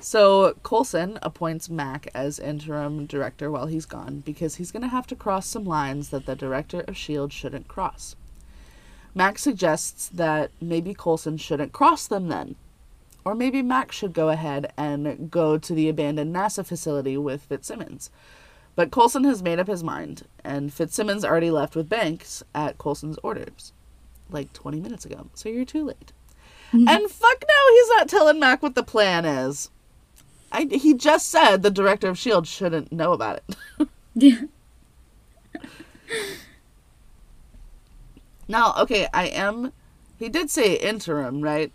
so 0.00 0.54
Coulson 0.62 1.18
appoints 1.22 1.70
Mac 1.70 2.08
as 2.14 2.38
interim 2.38 3.06
director 3.06 3.50
while 3.50 3.66
he's 3.66 3.86
gone 3.86 4.20
because 4.20 4.56
he's 4.56 4.70
going 4.70 4.82
to 4.82 4.88
have 4.88 5.06
to 5.06 5.16
cross 5.16 5.46
some 5.46 5.64
lines 5.64 6.10
that 6.10 6.26
the 6.26 6.36
director 6.36 6.80
of 6.80 6.90
S.H.I.E.L.D. 6.90 7.32
Shouldn't 7.34 7.66
cross. 7.68 8.14
Mac 9.14 9.38
suggests 9.38 10.08
that 10.08 10.50
maybe 10.60 10.94
Coulson 10.94 11.36
shouldn't 11.36 11.72
cross 11.72 12.06
them 12.06 12.28
then. 12.28 12.56
Or 13.24 13.34
maybe 13.34 13.62
Mac 13.62 13.92
should 13.92 14.12
go 14.14 14.30
ahead 14.30 14.72
and 14.76 15.30
go 15.30 15.56
to 15.56 15.74
the 15.74 15.88
abandoned 15.88 16.34
NASA 16.34 16.66
facility 16.66 17.16
with 17.16 17.42
Fitzsimmons. 17.42 18.10
But 18.74 18.90
Coulson 18.90 19.24
has 19.24 19.42
made 19.42 19.58
up 19.60 19.68
his 19.68 19.84
mind, 19.84 20.26
and 20.42 20.72
Fitzsimmons 20.72 21.24
already 21.24 21.50
left 21.50 21.76
with 21.76 21.88
Banks 21.88 22.42
at 22.54 22.78
Coulson's 22.78 23.18
orders 23.22 23.72
like 24.32 24.52
20 24.52 24.80
minutes 24.80 25.04
ago, 25.04 25.28
so 25.34 25.48
you're 25.48 25.64
too 25.64 25.84
late. 25.84 26.12
Mm-hmm. 26.72 26.88
And 26.88 27.10
fuck 27.10 27.44
no, 27.46 27.74
he's 27.74 27.88
not 27.90 28.08
telling 28.08 28.40
Mac 28.40 28.62
what 28.62 28.74
the 28.74 28.82
plan 28.82 29.24
is. 29.24 29.70
I, 30.50 30.64
he 30.70 30.94
just 30.94 31.28
said 31.28 31.62
the 31.62 31.70
director 31.70 32.08
of 32.08 32.16
S.H.I.E.L.D. 32.16 32.46
shouldn't 32.46 32.92
know 32.92 33.12
about 33.12 33.42
it. 33.78 33.88
Yeah. 34.14 34.42
now, 38.48 38.74
okay, 38.78 39.06
I 39.12 39.26
am. 39.26 39.72
He 40.18 40.28
did 40.28 40.50
say 40.50 40.74
interim, 40.76 41.40
right? 41.40 41.72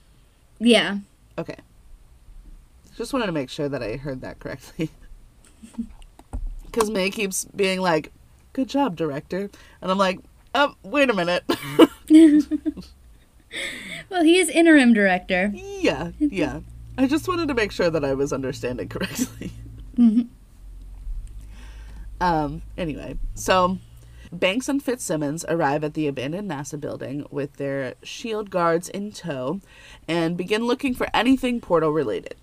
yeah. 0.60 1.00
Okay. 1.38 1.56
Just 2.96 3.14
wanted 3.14 3.28
to 3.28 3.32
make 3.32 3.50
sure 3.50 3.70
that 3.70 3.84
I 3.84 3.96
heard 3.98 4.22
that 4.22 4.40
correctly. 4.40 4.90
Because 6.66 6.90
May 6.92 7.10
keeps 7.10 7.46
being 7.46 7.80
like, 7.82 8.12
good 8.54 8.68
job, 8.70 8.96
director. 8.96 9.50
And 9.82 9.90
I'm 9.92 9.98
like, 9.98 10.20
oh, 10.54 10.76
wait 10.84 11.10
a 11.10 11.14
minute. 11.14 11.44
Well, 14.10 14.24
he 14.24 14.38
is 14.38 14.50
interim 14.50 14.94
director. 14.94 15.52
yeah, 15.56 16.12
yeah. 16.20 16.60
I 16.98 17.08
just 17.08 17.28
wanted 17.28 17.48
to 17.48 17.54
make 17.54 17.72
sure 17.72 17.90
that 17.90 18.04
I 18.06 18.14
was 18.14 18.32
understanding 18.32 18.88
correctly. 18.90 19.52
Mhm. 19.98 20.28
Um, 22.22 22.62
anyway, 22.78 23.18
so 23.36 23.78
Banks 24.32 24.68
and 24.68 24.84
Fitzsimmons 24.84 25.46
arrive 25.48 25.84
at 25.84 25.94
the 25.94 26.08
abandoned 26.08 26.50
NASA 26.50 26.80
building 26.80 27.26
with 27.32 27.54
their 27.54 27.96
shield 28.04 28.50
guards 28.50 28.90
in 28.90 29.12
tow 29.12 29.62
and 30.08 30.36
begin 30.36 30.66
looking 30.66 30.94
for 30.94 31.08
anything 31.14 31.62
portal 31.62 31.92
related. 31.92 32.36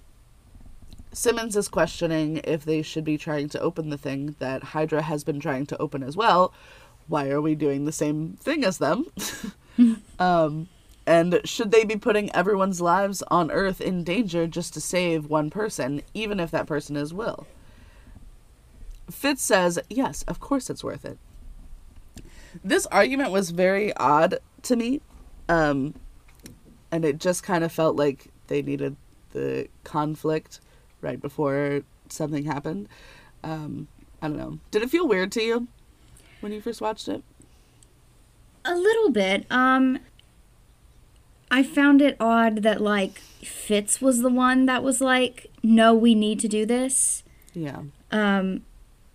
Simmons 1.13 1.57
is 1.57 1.69
questioning 1.69 2.41
if 2.45 2.65
they 2.65 2.83
should 2.83 3.05
be 3.05 3.17
trying 3.17 3.49
to 3.51 3.61
open 3.61 3.91
the 3.91 3.99
thing 3.99 4.35
that 4.41 4.63
Hydra 4.63 5.03
has 5.03 5.23
been 5.23 5.39
trying 5.39 5.67
to 5.67 5.79
open 5.79 6.03
as 6.03 6.17
well. 6.17 6.53
Why 7.07 7.31
are 7.31 7.41
we 7.41 7.55
doing 7.55 7.85
the 7.85 7.93
same 7.93 8.37
thing 8.41 8.65
as 8.65 8.79
them? 8.79 9.07
um, 10.19 10.69
and 11.07 11.41
should 11.45 11.71
they 11.71 11.85
be 11.85 11.97
putting 11.97 12.35
everyone's 12.35 12.81
lives 12.81 13.23
on 13.29 13.51
Earth 13.51 13.81
in 13.81 14.03
danger 14.05 14.47
just 14.47 14.75
to 14.75 14.81
save 14.81 15.27
one 15.27 15.51
person, 15.51 16.03
even 16.15 16.41
if 16.41 16.51
that 16.51 16.67
person 16.67 16.97
is 16.97 17.15
Will? 17.15 17.47
Fitz 19.11 19.43
says, 19.43 19.79
yes, 19.91 20.23
of 20.23 20.41
course 20.41 20.71
it's 20.71 20.83
worth 20.83 21.05
it. 21.05 21.19
This 22.63 22.87
argument 22.87 23.31
was 23.31 23.51
very 23.51 23.95
odd 23.97 24.39
to 24.63 24.77
me. 24.77 25.01
Um, 25.49 25.95
and 26.91 27.05
it 27.05 27.19
just 27.19 27.43
kind 27.43 27.65
of 27.65 27.73
felt 27.73 27.97
like 27.97 28.29
they 28.47 28.63
needed 28.63 28.97
the 29.33 29.69
conflict 29.83 30.61
right 31.01 31.21
before 31.21 31.83
something 32.09 32.45
happened. 32.45 32.89
Um, 33.43 33.89
I 34.23 34.29
don't 34.29 34.39
know. 34.39 34.59
Did 34.71 34.83
it 34.83 34.91
feel 34.91 35.07
weird 35.07 35.33
to 35.33 35.43
you 35.43 35.69
when 36.41 36.53
you 36.53 36.61
first 36.61 36.81
watched 36.81 37.09
it? 37.09 37.23
A 38.65 38.75
little 38.75 39.11
bit. 39.11 39.45
Um 39.51 39.99
I 41.51 41.63
found 41.63 42.01
it 42.01 42.17
odd 42.19 42.63
that 42.63 42.81
like 42.81 43.19
Fitz 43.19 44.01
was 44.01 44.23
the 44.23 44.31
one 44.31 44.65
that 44.65 44.83
was 44.83 45.01
like, 45.03 45.51
"No, 45.63 45.95
we 45.95 46.15
need 46.15 46.41
to 46.41 46.49
do 46.49 46.65
this." 46.65 47.23
Yeah. 47.53 47.83
Um 48.11 48.65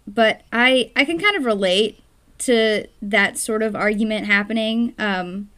but 0.07 0.41
I 0.53 0.91
I 0.95 1.05
can 1.05 1.17
kind 1.17 1.35
of 1.35 1.43
relate 1.43 2.03
to 2.39 2.87
that 3.01 3.37
sort 3.37 3.61
of 3.61 3.75
argument 3.75 4.25
happening 4.25 4.93
um 4.97 5.49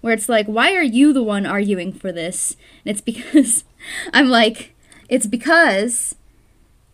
where 0.00 0.14
it's 0.14 0.28
like, 0.28 0.46
"Why 0.46 0.74
are 0.74 0.82
you 0.82 1.12
the 1.12 1.22
one 1.22 1.44
arguing 1.44 1.92
for 1.92 2.10
this?" 2.12 2.56
And 2.84 2.92
it's 2.92 3.00
because 3.12 3.64
I'm 4.12 4.28
like, 4.28 4.74
"It's 5.08 5.26
because 5.26 6.14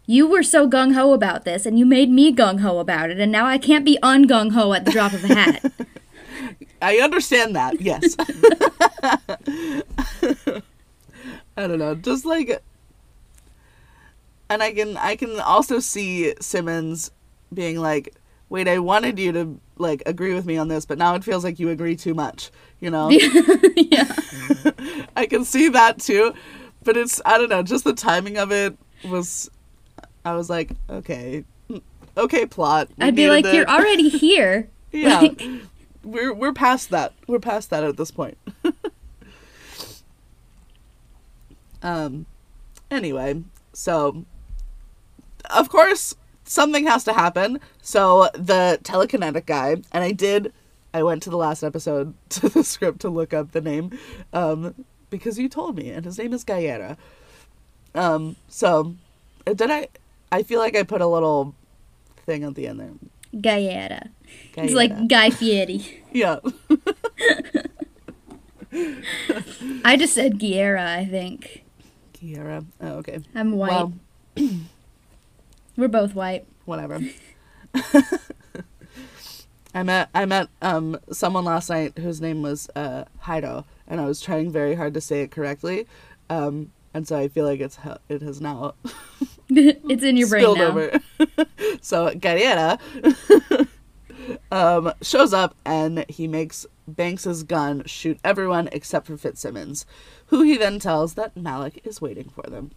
you 0.06 0.26
were 0.26 0.42
so 0.42 0.68
gung 0.68 0.94
ho 0.94 1.12
about 1.12 1.44
this, 1.44 1.66
and 1.66 1.78
you 1.78 1.86
made 1.86 2.10
me 2.10 2.32
gung 2.34 2.60
ho 2.60 2.78
about 2.78 3.10
it, 3.10 3.20
and 3.20 3.30
now 3.32 3.46
I 3.46 3.58
can't 3.58 3.84
be 3.84 3.98
un 4.02 4.26
gung 4.26 4.52
ho 4.52 4.72
at 4.72 4.84
the 4.84 4.92
drop 4.92 5.12
of 5.12 5.24
a 5.24 5.28
hat." 5.28 5.72
I 6.82 6.98
understand 6.98 7.56
that, 7.56 7.80
yes. 7.80 8.16
I 11.56 11.66
don't 11.66 11.78
know, 11.78 11.94
just 11.94 12.26
like 12.26 12.62
and 14.48 14.62
I 14.62 14.72
can 14.72 14.96
I 14.96 15.16
can 15.16 15.40
also 15.40 15.78
see 15.78 16.34
Simmons 16.40 17.10
being 17.52 17.78
like, 17.78 18.14
"Wait, 18.48 18.68
I 18.68 18.78
wanted 18.78 19.18
you 19.18 19.32
to 19.32 19.60
like 19.78 20.02
agree 20.06 20.34
with 20.34 20.46
me 20.46 20.56
on 20.56 20.68
this, 20.68 20.84
but 20.86 20.98
now 20.98 21.14
it 21.14 21.24
feels 21.24 21.44
like 21.44 21.58
you 21.58 21.70
agree 21.70 21.96
too 21.96 22.14
much." 22.14 22.50
You 22.80 22.90
know? 22.90 23.10
yeah. 23.76 24.14
I 25.16 25.26
can 25.26 25.44
see 25.44 25.68
that 25.70 25.98
too, 25.98 26.34
but 26.84 26.96
it's 26.96 27.20
I 27.24 27.38
don't 27.38 27.48
know, 27.48 27.62
just 27.62 27.84
the 27.84 27.94
timing 27.94 28.36
of 28.38 28.52
it 28.52 28.76
was 29.04 29.50
I 30.24 30.34
was 30.34 30.50
like, 30.50 30.70
"Okay. 30.90 31.44
Okay, 32.16 32.46
plot." 32.46 32.88
We 32.96 33.06
I'd 33.06 33.14
be 33.16 33.28
like, 33.28 33.44
it." 33.44 33.54
"You're 33.54 33.68
already 33.68 34.08
here." 34.24 34.68
Yeah. 34.92 35.20
Like, 35.20 35.42
we're 36.02 36.32
we're 36.32 36.52
past 36.52 36.90
that. 36.90 37.12
We're 37.26 37.40
past 37.40 37.70
that 37.70 37.84
at 37.84 37.96
this 37.96 38.10
point. 38.10 38.38
um 41.82 42.26
anyway, 42.90 43.42
so 43.72 44.24
of 45.50 45.68
course 45.68 46.14
something 46.46 46.86
has 46.86 47.04
to 47.04 47.12
happen. 47.12 47.60
So 47.82 48.28
the 48.34 48.78
telekinetic 48.82 49.46
guy, 49.46 49.76
and 49.92 50.04
I 50.04 50.12
did 50.12 50.52
I 50.94 51.02
went 51.02 51.22
to 51.24 51.30
the 51.30 51.36
last 51.36 51.62
episode 51.62 52.14
to 52.30 52.48
the 52.48 52.64
script 52.64 53.00
to 53.00 53.10
look 53.10 53.34
up 53.34 53.52
the 53.52 53.60
name 53.60 53.98
um 54.32 54.74
because 55.10 55.38
you 55.38 55.48
told 55.48 55.76
me 55.76 55.90
and 55.90 56.04
his 56.04 56.18
name 56.18 56.32
is 56.32 56.44
Giyera. 56.44 56.96
Um 57.94 58.36
so 58.48 58.94
did 59.44 59.70
I 59.70 59.88
I 60.32 60.42
feel 60.42 60.60
like 60.60 60.76
I 60.76 60.82
put 60.82 61.00
a 61.00 61.06
little 61.06 61.54
thing 62.24 62.44
at 62.44 62.54
the 62.54 62.66
end 62.66 62.80
there. 62.80 62.92
Giyera. 63.34 64.08
It's 64.56 64.72
like 64.72 65.08
Guy 65.08 65.30
Fieri. 65.30 66.02
Yeah. 66.12 66.38
I 69.84 69.96
just 69.98 70.14
said 70.14 70.38
Guerra, 70.38 70.94
I 70.94 71.04
think. 71.04 71.62
Kiara. 72.14 72.64
Oh, 72.80 72.94
okay. 72.98 73.20
I'm 73.34 73.52
white. 73.52 73.70
Well, 73.70 73.92
We're 75.76 75.88
both 75.88 76.14
white. 76.14 76.46
whatever. 76.64 77.00
I 79.74 79.82
met 79.82 80.08
I 80.14 80.24
met 80.24 80.48
um 80.62 80.98
someone 81.12 81.44
last 81.44 81.68
night 81.68 81.98
whose 81.98 82.20
name 82.20 82.40
was 82.42 82.70
uh 82.74 83.04
Haido, 83.24 83.64
and 83.86 84.00
I 84.00 84.06
was 84.06 84.20
trying 84.22 84.50
very 84.50 84.74
hard 84.74 84.94
to 84.94 85.00
say 85.02 85.20
it 85.20 85.30
correctly, 85.30 85.86
um, 86.30 86.72
and 86.94 87.06
so 87.06 87.18
I 87.18 87.28
feel 87.28 87.44
like 87.44 87.60
it's 87.60 87.78
it 88.08 88.22
has 88.22 88.40
now 88.40 88.74
it's 89.50 90.02
in 90.02 90.16
your 90.16 90.28
brain 90.28 90.42
spilled 90.42 90.58
now. 90.58 90.68
over. 90.68 91.00
so 91.82 92.10
Guerrera 92.14 92.78
um 94.50 94.92
shows 95.02 95.34
up 95.34 95.54
and 95.66 96.06
he 96.08 96.26
makes 96.26 96.64
Banks's 96.88 97.42
gun 97.42 97.82
shoot 97.84 98.18
everyone 98.24 98.70
except 98.72 99.06
for 99.08 99.18
Fitzsimmons, 99.18 99.84
who 100.26 100.40
he 100.42 100.56
then 100.56 100.78
tells 100.78 101.14
that 101.14 101.36
Malik 101.36 101.82
is 101.84 102.00
waiting 102.00 102.30
for 102.30 102.48
them. 102.48 102.70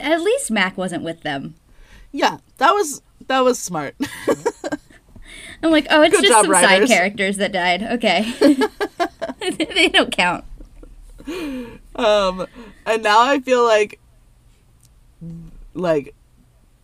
At 0.00 0.20
least 0.20 0.50
Mac 0.50 0.76
wasn't 0.76 1.02
with 1.04 1.22
them. 1.22 1.54
Yeah, 2.12 2.38
that 2.58 2.72
was 2.72 3.02
that 3.26 3.40
was 3.40 3.58
smart. 3.58 3.94
I'm 5.62 5.70
like, 5.70 5.86
oh, 5.90 6.02
it's 6.02 6.14
Good 6.16 6.22
just 6.24 6.32
job, 6.32 6.44
some 6.44 6.52
writers. 6.52 6.88
side 6.88 6.96
characters 6.96 7.36
that 7.36 7.52
died. 7.52 7.82
Okay. 7.82 8.32
they 9.74 9.88
don't 9.88 10.10
count. 10.10 10.44
Um, 11.94 12.46
and 12.86 13.02
now 13.02 13.22
I 13.22 13.40
feel 13.40 13.62
like, 13.62 14.00
like, 15.74 16.14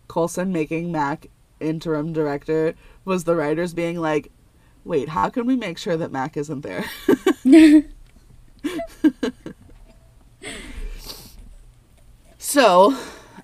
Coulson 0.07 0.51
making 0.51 0.91
Mac 0.91 1.27
interim 1.59 2.13
director 2.13 2.75
was 3.03 3.23
the 3.23 3.35
writers 3.35 3.73
being 3.73 3.99
like, 3.99 4.31
wait, 4.85 5.09
how 5.09 5.29
can 5.29 5.45
we 5.47 5.55
make 5.55 5.77
sure 5.77 5.97
that 5.97 6.11
Mac 6.11 6.37
isn't 6.37 6.61
there? 6.61 6.85
So, 12.49 12.95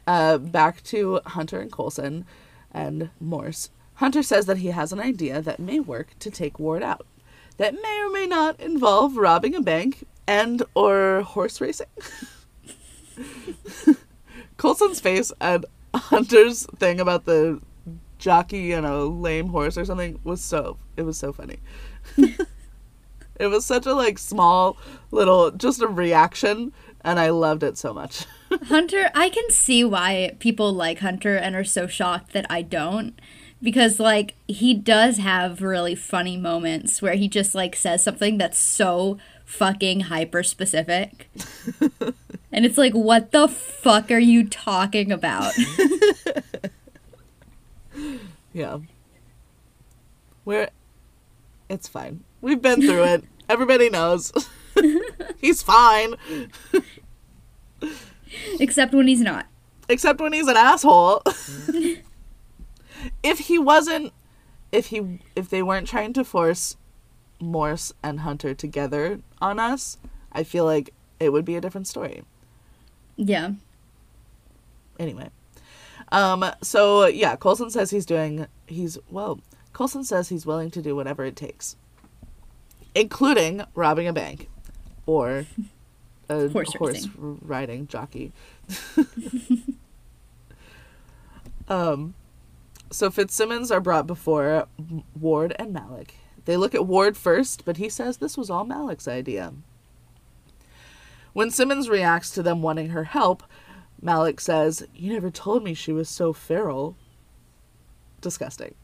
uh, 0.08 0.38
back 0.38 0.82
to 0.84 1.20
Hunter 1.26 1.60
and 1.60 1.70
Coulson 1.70 2.26
and 2.72 3.10
Morse. 3.20 3.70
Hunter 3.96 4.24
says 4.24 4.46
that 4.46 4.60
he 4.60 4.70
has 4.70 4.94
an 4.94 5.02
idea 5.02 5.42
that 5.42 5.60
may 5.60 5.82
work 5.82 6.18
to 6.20 6.32
take 6.32 6.58
Ward 6.58 6.82
out. 6.82 7.06
That 7.58 7.74
may 7.74 8.02
or 8.02 8.10
may 8.10 8.28
not 8.28 8.62
involve 8.62 9.18
robbing 9.18 9.56
a 9.56 9.62
bank 9.62 10.08
and 10.26 10.64
or 10.74 11.24
horse 11.24 11.60
racing. 11.60 11.88
Coulson's 14.58 15.02
face 15.02 15.34
and 15.42 15.66
Hunter's 15.94 16.66
thing 16.78 17.02
about 17.02 17.26
the 17.26 17.60
jockey 18.20 18.72
and 18.72 18.86
a 18.86 19.04
lame 19.04 19.50
horse 19.50 19.78
or 19.78 19.84
something 19.84 20.18
was 20.24 20.42
so 20.42 20.78
it 20.96 21.02
was 21.02 21.18
so 21.18 21.34
funny. 21.34 21.60
it 22.18 23.48
was 23.48 23.66
such 23.66 23.86
a 23.86 23.94
like 23.94 24.18
small 24.18 24.78
little 25.12 25.52
just 25.52 25.82
a 25.82 25.88
reaction 25.90 26.72
and 27.02 27.20
I 27.20 27.32
loved 27.32 27.64
it 27.64 27.78
so 27.78 27.94
much. 27.94 28.26
Hunter, 28.68 29.10
I 29.14 29.30
can 29.30 29.50
see 29.50 29.84
why 29.84 30.36
people 30.40 30.74
like 30.74 31.00
Hunter 31.00 31.36
and 31.36 31.56
are 31.56 31.64
so 31.64 31.88
shocked 31.88 32.34
that 32.34 32.46
I 32.50 32.62
don't. 32.62 33.20
Because, 33.62 34.00
like, 34.00 34.36
he 34.46 34.74
does 34.74 35.18
have 35.20 35.62
really 35.62 35.96
funny 35.96 36.36
moments 36.36 37.02
where 37.02 37.14
he 37.14 37.30
just, 37.30 37.56
like, 37.56 37.78
says 37.78 38.04
something 38.04 38.38
that's 38.38 38.58
so 38.58 39.18
fucking 39.46 40.02
hyper 40.02 40.44
specific. 40.44 41.30
and 42.52 42.66
it's 42.66 42.78
like, 42.78 42.94
what 42.94 43.32
the 43.32 43.48
fuck 43.48 44.12
are 44.12 44.20
you 44.20 44.48
talking 44.48 45.14
about? 45.14 45.54
yeah. 48.54 48.80
We're 50.44 50.70
it's 51.70 51.88
fine. 51.88 52.24
We've 52.42 52.62
been 52.62 52.82
through 52.82 53.04
it. 53.04 53.24
Everybody 53.50 53.90
knows. 53.90 54.32
He's 55.38 55.62
fine. 55.62 56.16
Except 58.60 58.94
when 58.94 59.08
he's 59.08 59.22
not. 59.22 59.48
except 59.90 60.20
when 60.22 60.34
he's 60.34 60.48
an 60.48 60.58
asshole. 60.58 61.22
if 63.24 63.40
he 63.40 63.58
wasn't 63.60 64.14
if 64.72 64.88
he 64.88 65.20
if 65.36 65.50
they 65.50 65.62
weren't 65.62 65.88
trying 65.88 66.14
to 66.14 66.24
force 66.24 66.78
Morse 67.40 67.92
and 68.02 68.22
Hunter 68.22 68.54
together 68.54 69.20
on 69.42 69.60
us, 69.60 69.98
I 70.32 70.44
feel 70.44 70.66
like 70.66 70.94
it 71.20 71.32
would 71.32 71.46
be 71.46 71.56
a 71.56 71.62
different 71.62 71.88
story. 71.88 72.24
Yeah. 73.18 73.52
Anyway. 75.00 75.30
Um 76.12 76.46
so 76.62 77.06
yeah, 77.08 77.36
Coulson 77.36 77.70
says 77.70 77.92
he's 77.92 78.06
doing 78.06 78.48
he's 78.68 78.98
well, 79.10 79.40
Coulson 79.74 80.04
says 80.04 80.30
he's 80.30 80.46
willing 80.46 80.72
to 80.72 80.82
do 80.82 80.96
whatever 80.96 81.26
it 81.26 81.36
takes. 81.36 81.76
Including 82.96 83.64
robbing 83.76 84.08
a 84.08 84.14
bank 84.14 84.50
or 85.06 85.46
a 86.34 86.50
Horse 86.50 86.74
horse, 86.74 87.08
riding 87.16 87.88
jockey. 87.88 88.32
um 91.68 92.14
so 92.92 93.10
Fitzsimmons 93.10 93.72
are 93.72 93.82
brought 93.82 94.06
before 94.06 94.68
Ward 95.20 95.56
and 95.58 95.74
Malik. 95.74 96.14
They 96.46 96.58
look 96.58 96.76
at 96.76 96.86
Ward 96.86 97.18
first, 97.18 97.66
but 97.66 97.78
he 97.78 97.90
says 97.90 98.18
this 98.18 98.38
was 98.38 98.50
all 98.50 98.66
Malik's 98.66 99.08
idea. 99.08 99.54
When 101.34 101.50
Simmons 101.50 101.90
reacts 101.90 102.30
to 102.32 102.44
them 102.44 102.62
wanting 102.62 102.90
her 102.90 103.06
help, 103.06 103.44
Malik 104.02 104.40
says, 104.40 104.86
You 104.94 105.14
never 105.14 105.32
told 105.32 105.64
me 105.64 105.74
she 105.74 105.92
was 105.92 106.08
so 106.08 106.34
feral. 106.34 106.96
Disgusting. 108.22 108.76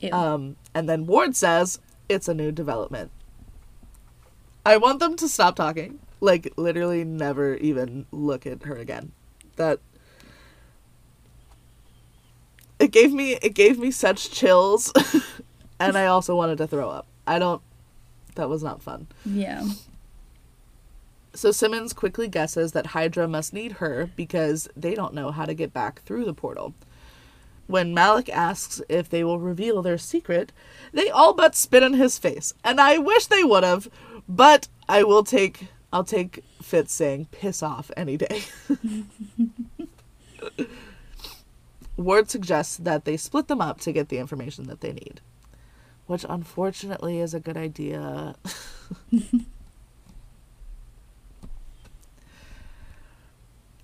Ew. 0.00 0.12
Um, 0.12 0.56
and 0.72 0.88
then 0.88 1.06
Ward 1.06 1.34
says, 1.34 1.80
It's 2.08 2.28
a 2.28 2.34
new 2.34 2.52
development. 2.52 3.10
I 4.64 4.76
want 4.76 5.00
them 5.00 5.16
to 5.16 5.28
stop 5.28 5.56
talking. 5.56 5.98
Like, 6.24 6.52
literally 6.56 7.04
never 7.04 7.54
even 7.56 8.06
look 8.10 8.46
at 8.46 8.62
her 8.62 8.76
again. 8.76 9.12
That. 9.56 9.80
It 12.78 12.90
gave 12.90 13.12
me 13.12 13.32
it 13.40 13.54
gave 13.54 13.78
me 13.78 13.90
such 13.90 14.30
chills 14.30 14.92
and 15.80 15.96
I 15.96 16.06
also 16.06 16.34
wanted 16.34 16.58
to 16.58 16.66
throw 16.66 16.88
up. 16.88 17.06
I 17.26 17.38
don't 17.38 17.62
that 18.34 18.48
was 18.48 18.62
not 18.62 18.82
fun. 18.82 19.06
yeah. 19.24 19.64
So 21.34 21.50
Simmons 21.50 21.92
quickly 21.92 22.28
guesses 22.28 22.72
that 22.72 22.86
Hydra 22.86 23.26
must 23.26 23.52
need 23.52 23.72
her 23.72 24.10
because 24.16 24.68
they 24.76 24.94
don't 24.94 25.14
know 25.14 25.30
how 25.32 25.44
to 25.44 25.52
get 25.54 25.72
back 25.72 26.00
through 26.02 26.24
the 26.24 26.34
portal. 26.34 26.74
When 27.66 27.92
Malik 27.94 28.28
asks 28.28 28.80
if 28.88 29.08
they 29.08 29.24
will 29.24 29.40
reveal 29.40 29.82
their 29.82 29.98
secret, 29.98 30.52
they 30.92 31.10
all 31.10 31.32
but 31.34 31.56
spit 31.56 31.82
in 31.82 31.94
his 31.94 32.18
face. 32.18 32.54
And 32.62 32.80
I 32.80 32.98
wish 32.98 33.26
they 33.26 33.42
would 33.42 33.64
have, 33.64 33.88
but 34.28 34.68
I 34.88 35.02
will 35.02 35.24
take 35.24 35.68
I'll 35.94 36.04
take 36.04 36.44
Fitz 36.60 36.92
saying 36.92 37.28
piss 37.30 37.62
off 37.62 37.92
any 37.96 38.16
day. 38.16 38.42
Ward 41.96 42.28
suggests 42.28 42.76
that 42.78 43.04
they 43.04 43.16
split 43.16 43.46
them 43.46 43.60
up 43.60 43.78
to 43.82 43.92
get 43.92 44.08
the 44.08 44.18
information 44.18 44.66
that 44.66 44.80
they 44.80 44.92
need. 44.92 45.20
Which 46.08 46.26
unfortunately 46.28 47.20
is 47.20 47.32
a 47.32 47.38
good 47.38 47.56
idea. 47.56 48.34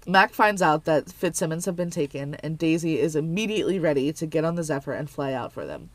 Mac 0.04 0.32
finds 0.32 0.60
out 0.60 0.86
that 0.86 1.12
Fitzsimmons 1.12 1.66
have 1.66 1.76
been 1.76 1.90
taken, 1.90 2.34
and 2.36 2.58
Daisy 2.58 2.98
is 2.98 3.14
immediately 3.14 3.78
ready 3.78 4.12
to 4.14 4.26
get 4.26 4.44
on 4.44 4.56
the 4.56 4.64
Zephyr 4.64 4.94
and 4.94 5.08
fly 5.08 5.32
out 5.32 5.52
for 5.52 5.64
them. 5.64 5.90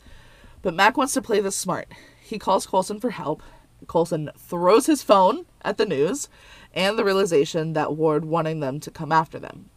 But 0.61 0.75
Mac 0.75 0.95
wants 0.95 1.13
to 1.15 1.21
play 1.21 1.41
this 1.41 1.57
smart. 1.57 1.89
He 2.21 2.39
calls 2.39 2.65
Coulson 2.65 3.01
for 3.01 3.09
help. 3.09 3.43
Coulson 3.87 4.31
throws 4.37 4.85
his 4.85 5.03
phone 5.03 5.45
at 5.63 5.77
the 5.77 5.85
news 5.85 6.27
and 6.73 6.97
the 6.97 7.05
realization 7.05 7.73
that 7.73 7.95
Ward 7.95 8.25
wanting 8.25 8.59
them 8.59 8.79
to 8.81 8.91
come 8.91 9.11
after 9.11 9.39
them. 9.39 9.69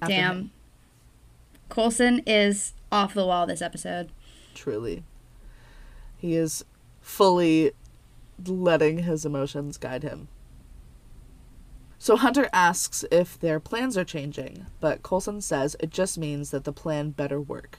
After 0.00 0.14
Damn. 0.14 0.36
him. 0.36 0.50
Coulson 1.68 2.22
is 2.26 2.74
off 2.90 3.14
the 3.14 3.26
wall 3.26 3.46
this 3.46 3.62
episode. 3.62 4.10
Truly. 4.54 5.02
He 6.18 6.36
is 6.36 6.64
fully 7.00 7.72
letting 8.44 8.98
his 8.98 9.24
emotions 9.24 9.78
guide 9.78 10.02
him. 10.02 10.28
So 11.98 12.16
Hunter 12.16 12.48
asks 12.52 13.04
if 13.12 13.38
their 13.38 13.60
plans 13.60 13.96
are 13.96 14.04
changing, 14.04 14.66
but 14.80 15.02
Coulson 15.02 15.40
says 15.40 15.76
it 15.78 15.90
just 15.90 16.18
means 16.18 16.50
that 16.50 16.64
the 16.64 16.72
plan 16.72 17.10
better 17.10 17.40
work. 17.40 17.78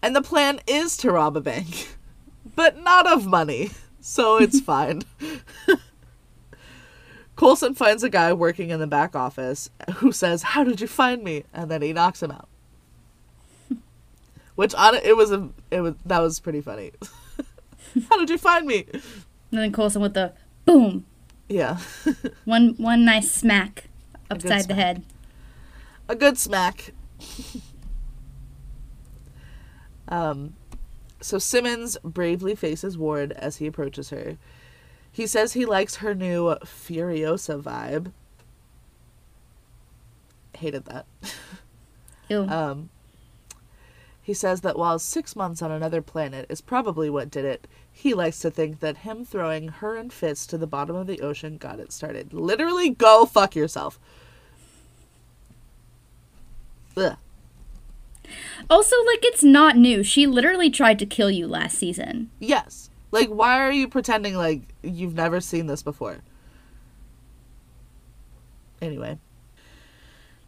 And 0.00 0.16
the 0.16 0.22
plan 0.22 0.60
is 0.66 0.96
to 0.98 1.12
rob 1.12 1.36
a 1.36 1.40
bank, 1.40 1.96
but 2.56 2.82
not 2.82 3.06
of 3.06 3.26
money, 3.26 3.70
so 4.00 4.36
it's 4.38 4.60
fine. 4.72 5.02
Coulson 7.36 7.74
finds 7.74 8.02
a 8.02 8.10
guy 8.10 8.32
working 8.32 8.70
in 8.70 8.80
the 8.80 8.86
back 8.86 9.14
office 9.14 9.70
who 9.96 10.10
says, 10.12 10.42
"How 10.42 10.64
did 10.64 10.80
you 10.80 10.86
find 10.88 11.22
me?" 11.22 11.44
and 11.54 11.70
then 11.70 11.82
he 11.82 11.92
knocks 11.92 12.22
him 12.22 12.30
out. 12.32 12.48
Which 14.56 14.74
on 14.74 14.96
it 14.96 15.16
was 15.16 15.30
a 15.30 15.48
it 15.70 15.80
was 15.82 15.94
that 16.04 16.18
was 16.18 16.40
pretty 16.40 16.60
funny. 16.60 16.90
How 18.10 18.18
did 18.18 18.28
you 18.28 18.38
find 18.38 18.66
me? 18.66 18.86
And 18.92 19.02
then 19.60 19.72
Coulson 19.72 20.02
with 20.02 20.14
the 20.14 20.32
boom. 20.64 21.06
Yeah. 21.48 21.78
One 22.44 22.74
one 22.76 23.04
nice 23.04 23.30
smack 23.30 23.84
upside 24.30 24.66
the 24.66 24.74
head. 24.74 25.04
a 26.08 26.16
good 26.16 26.36
smack. 26.38 26.92
um, 30.08 30.54
so 31.20 31.38
Simmons 31.38 31.96
bravely 32.04 32.54
faces 32.54 32.96
Ward 32.96 33.32
as 33.32 33.56
he 33.56 33.66
approaches 33.66 34.10
her. 34.10 34.36
He 35.10 35.26
says 35.26 35.52
he 35.52 35.64
likes 35.64 35.96
her 35.96 36.14
new 36.14 36.54
Furiosa 36.64 37.60
vibe. 37.60 38.12
Hated 40.56 40.84
that. 40.86 41.06
Ew. 42.28 42.42
Um, 42.48 42.90
he 44.28 44.34
says 44.34 44.60
that 44.60 44.78
while 44.78 44.98
six 44.98 45.34
months 45.34 45.62
on 45.62 45.70
another 45.70 46.02
planet 46.02 46.44
is 46.50 46.60
probably 46.60 47.08
what 47.08 47.30
did 47.30 47.46
it, 47.46 47.66
he 47.90 48.12
likes 48.12 48.38
to 48.40 48.50
think 48.50 48.80
that 48.80 48.98
him 48.98 49.24
throwing 49.24 49.68
her 49.68 49.96
and 49.96 50.12
Fitz 50.12 50.46
to 50.48 50.58
the 50.58 50.66
bottom 50.66 50.94
of 50.94 51.06
the 51.06 51.22
ocean 51.22 51.56
got 51.56 51.80
it 51.80 51.92
started. 51.92 52.34
Literally, 52.34 52.90
go 52.90 53.24
fuck 53.24 53.56
yourself. 53.56 53.98
Ugh. 56.98 57.16
Also, 58.68 58.96
like, 59.06 59.24
it's 59.24 59.42
not 59.42 59.76
new. 59.76 60.02
She 60.02 60.26
literally 60.26 60.70
tried 60.70 60.98
to 60.98 61.06
kill 61.06 61.30
you 61.30 61.46
last 61.46 61.78
season. 61.78 62.30
Yes. 62.38 62.90
Like, 63.10 63.28
why 63.28 63.58
are 63.60 63.72
you 63.72 63.88
pretending 63.88 64.34
like 64.34 64.62
you've 64.82 65.14
never 65.14 65.40
seen 65.40 65.66
this 65.66 65.82
before? 65.82 66.18
Anyway. 68.82 69.18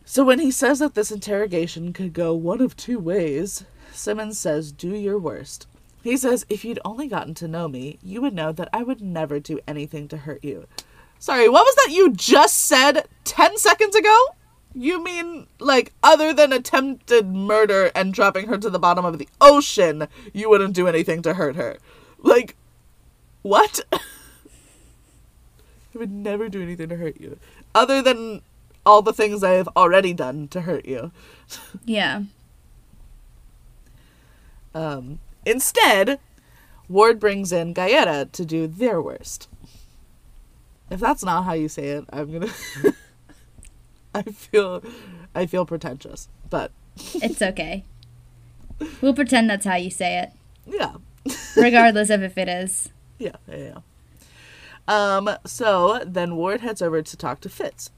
So 0.04 0.24
when 0.24 0.40
he 0.40 0.50
says 0.50 0.80
that 0.80 0.94
this 0.94 1.10
interrogation 1.10 1.92
could 1.92 2.12
go 2.12 2.34
one 2.34 2.60
of 2.60 2.76
two 2.76 2.98
ways, 2.98 3.64
Simmons 3.92 4.38
says, 4.38 4.72
Do 4.72 4.94
your 4.94 5.18
worst. 5.18 5.66
He 6.02 6.16
says, 6.16 6.44
If 6.48 6.64
you'd 6.64 6.80
only 6.84 7.06
gotten 7.06 7.34
to 7.34 7.48
know 7.48 7.68
me, 7.68 7.98
you 8.02 8.20
would 8.20 8.34
know 8.34 8.52
that 8.52 8.68
I 8.72 8.82
would 8.82 9.00
never 9.00 9.38
do 9.38 9.60
anything 9.66 10.08
to 10.08 10.16
hurt 10.18 10.42
you. 10.44 10.66
Sorry, 11.18 11.48
what 11.48 11.64
was 11.64 11.74
that 11.76 11.94
you 11.94 12.12
just 12.12 12.56
said 12.56 13.06
10 13.24 13.58
seconds 13.58 13.94
ago? 13.94 14.16
You 14.72 15.02
mean, 15.02 15.46
like, 15.59 15.92
other 16.02 16.33
than 16.33 16.52
attempted 16.52 17.26
murder 17.28 17.90
and 17.94 18.14
dropping 18.14 18.46
her 18.46 18.56
to 18.59 18.70
the 18.70 18.78
bottom 18.78 19.04
of 19.04 19.18
the 19.18 19.28
ocean, 19.40 20.06
you 20.33 20.48
wouldn't 20.48 20.74
do 20.74 20.87
anything 20.87 21.22
to 21.22 21.35
hurt 21.35 21.56
her? 21.56 21.78
Like, 22.18 22.54
what? 23.42 23.80
I 23.92 23.98
would 25.94 26.12
never 26.12 26.48
do 26.48 26.62
anything 26.62 26.88
to 26.88 26.96
hurt 26.96 27.20
you. 27.20 27.38
Other 27.74 28.00
than 28.00 28.42
all 28.87 29.02
the 29.02 29.12
things 29.12 29.42
I 29.42 29.52
have 29.52 29.68
already 29.76 30.12
done 30.12 30.48
to 30.48 30.62
hurt 30.62 30.87
you. 30.87 31.11
Yeah. 31.85 32.22
Um, 34.74 35.18
instead, 35.44 36.20
Ward 36.88 37.18
brings 37.18 37.52
in 37.52 37.72
Gaeta 37.72 38.28
to 38.33 38.44
do 38.44 38.66
their 38.66 39.02
worst. 39.02 39.48
If 40.90 41.00
that's 41.00 41.24
not 41.24 41.44
how 41.44 41.52
you 41.52 41.68
say 41.68 41.88
it, 41.88 42.04
I'm 42.12 42.33
gonna. 42.33 42.52
I 44.14 44.22
feel, 44.22 44.82
I 45.34 45.46
feel 45.46 45.64
pretentious, 45.66 46.28
but 46.48 46.72
It's 47.14 47.40
okay. 47.42 47.84
we'll 49.00 49.14
pretend 49.14 49.48
that's 49.50 49.66
how 49.66 49.76
you 49.76 49.90
say 49.90 50.18
it, 50.18 50.32
yeah, 50.66 50.94
regardless 51.56 52.10
of 52.10 52.22
if 52.22 52.36
it 52.38 52.48
is. 52.60 52.88
yeah, 53.18 53.36
yeah. 53.48 53.56
yeah. 53.56 53.78
Um. 54.88 55.30
So 55.46 56.02
then 56.04 56.34
Ward 56.36 56.62
heads 56.62 56.82
over 56.82 57.00
to 57.02 57.16
talk 57.16 57.40
to 57.42 57.48
Fitz. 57.48 57.90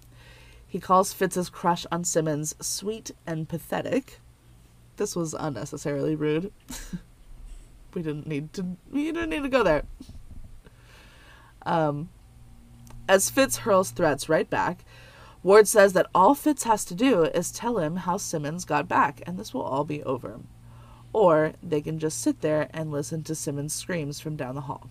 He 0.66 0.79
calls 0.81 1.12
Fitz's 1.12 1.48
crush 1.48 1.87
on 1.92 2.05
Simmons 2.05 2.55
sweet 2.61 3.12
and 3.27 3.48
pathetic. 3.48 4.20
This 4.96 5.16
was 5.16 5.33
unnecessarily 5.35 6.14
rude. 6.14 6.53
we 7.94 8.03
didn't 8.03 8.27
need 8.27 8.53
to. 8.55 8.77
We 8.90 9.07
didn't 9.12 9.31
need 9.31 9.42
to 9.44 9.48
go 9.48 9.62
there. 9.62 9.85
Um. 11.64 12.11
As 13.09 13.31
Fitz 13.31 13.59
hurls 13.59 13.90
threats 13.90 14.29
right 14.29 14.48
back, 14.48 14.85
Ward 15.43 15.67
says 15.67 15.93
that 15.93 16.07
all 16.15 16.35
Fitz 16.35 16.63
has 16.65 16.85
to 16.85 16.95
do 16.95 17.25
is 17.25 17.51
tell 17.51 17.79
him 17.79 17.97
how 17.97 18.17
Simmons 18.17 18.65
got 18.65 18.89
back, 18.89 19.23
and 19.27 19.39
this 19.39 19.53
will 19.53 19.63
all 19.63 19.85
be 19.85 20.03
over. 20.05 20.41
Or 21.13 21.53
they 21.63 21.81
can 21.81 21.99
just 21.99 22.21
sit 22.21 22.41
there 22.41 22.69
and 22.73 22.93
listen 22.93 23.23
to 23.25 23.35
Simmons' 23.35 23.75
screams 23.75 24.21
from 24.21 24.37
down 24.37 24.55
the 24.55 24.63
hall. 24.63 24.89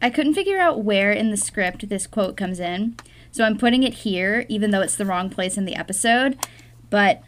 I 0.00 0.10
couldn't 0.10 0.34
figure 0.34 0.58
out 0.58 0.84
where 0.84 1.12
in 1.12 1.30
the 1.30 1.36
script 1.36 1.88
this 1.88 2.06
quote 2.06 2.36
comes 2.36 2.60
in, 2.60 2.96
so 3.32 3.44
I'm 3.44 3.58
putting 3.58 3.82
it 3.82 3.94
here, 3.94 4.46
even 4.48 4.70
though 4.70 4.80
it's 4.80 4.96
the 4.96 5.06
wrong 5.06 5.28
place 5.28 5.56
in 5.56 5.64
the 5.64 5.74
episode. 5.74 6.38
But 6.88 7.22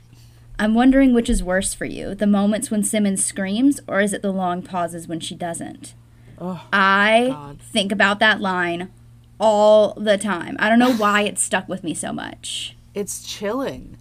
I'm 0.58 0.74
wondering 0.74 1.12
which 1.12 1.28
is 1.28 1.42
worse 1.42 1.74
for 1.74 1.84
you 1.84 2.14
the 2.14 2.26
moments 2.26 2.70
when 2.70 2.84
Simmons 2.84 3.24
screams, 3.24 3.80
or 3.88 4.00
is 4.00 4.12
it 4.12 4.22
the 4.22 4.32
long 4.32 4.62
pauses 4.62 5.08
when 5.08 5.20
she 5.20 5.34
doesn't? 5.34 5.94
Oh, 6.38 6.66
I 6.72 7.28
God. 7.30 7.60
think 7.60 7.90
about 7.90 8.20
that 8.20 8.40
line 8.40 8.90
all 9.38 9.94
the 9.94 10.16
time. 10.18 10.56
I 10.58 10.68
don't 10.68 10.78
know 10.78 10.94
why 10.94 11.22
it 11.22 11.38
stuck 11.38 11.68
with 11.68 11.84
me 11.84 11.94
so 11.94 12.12
much. 12.12 12.76
it's 12.94 13.22
chilling. 13.26 13.96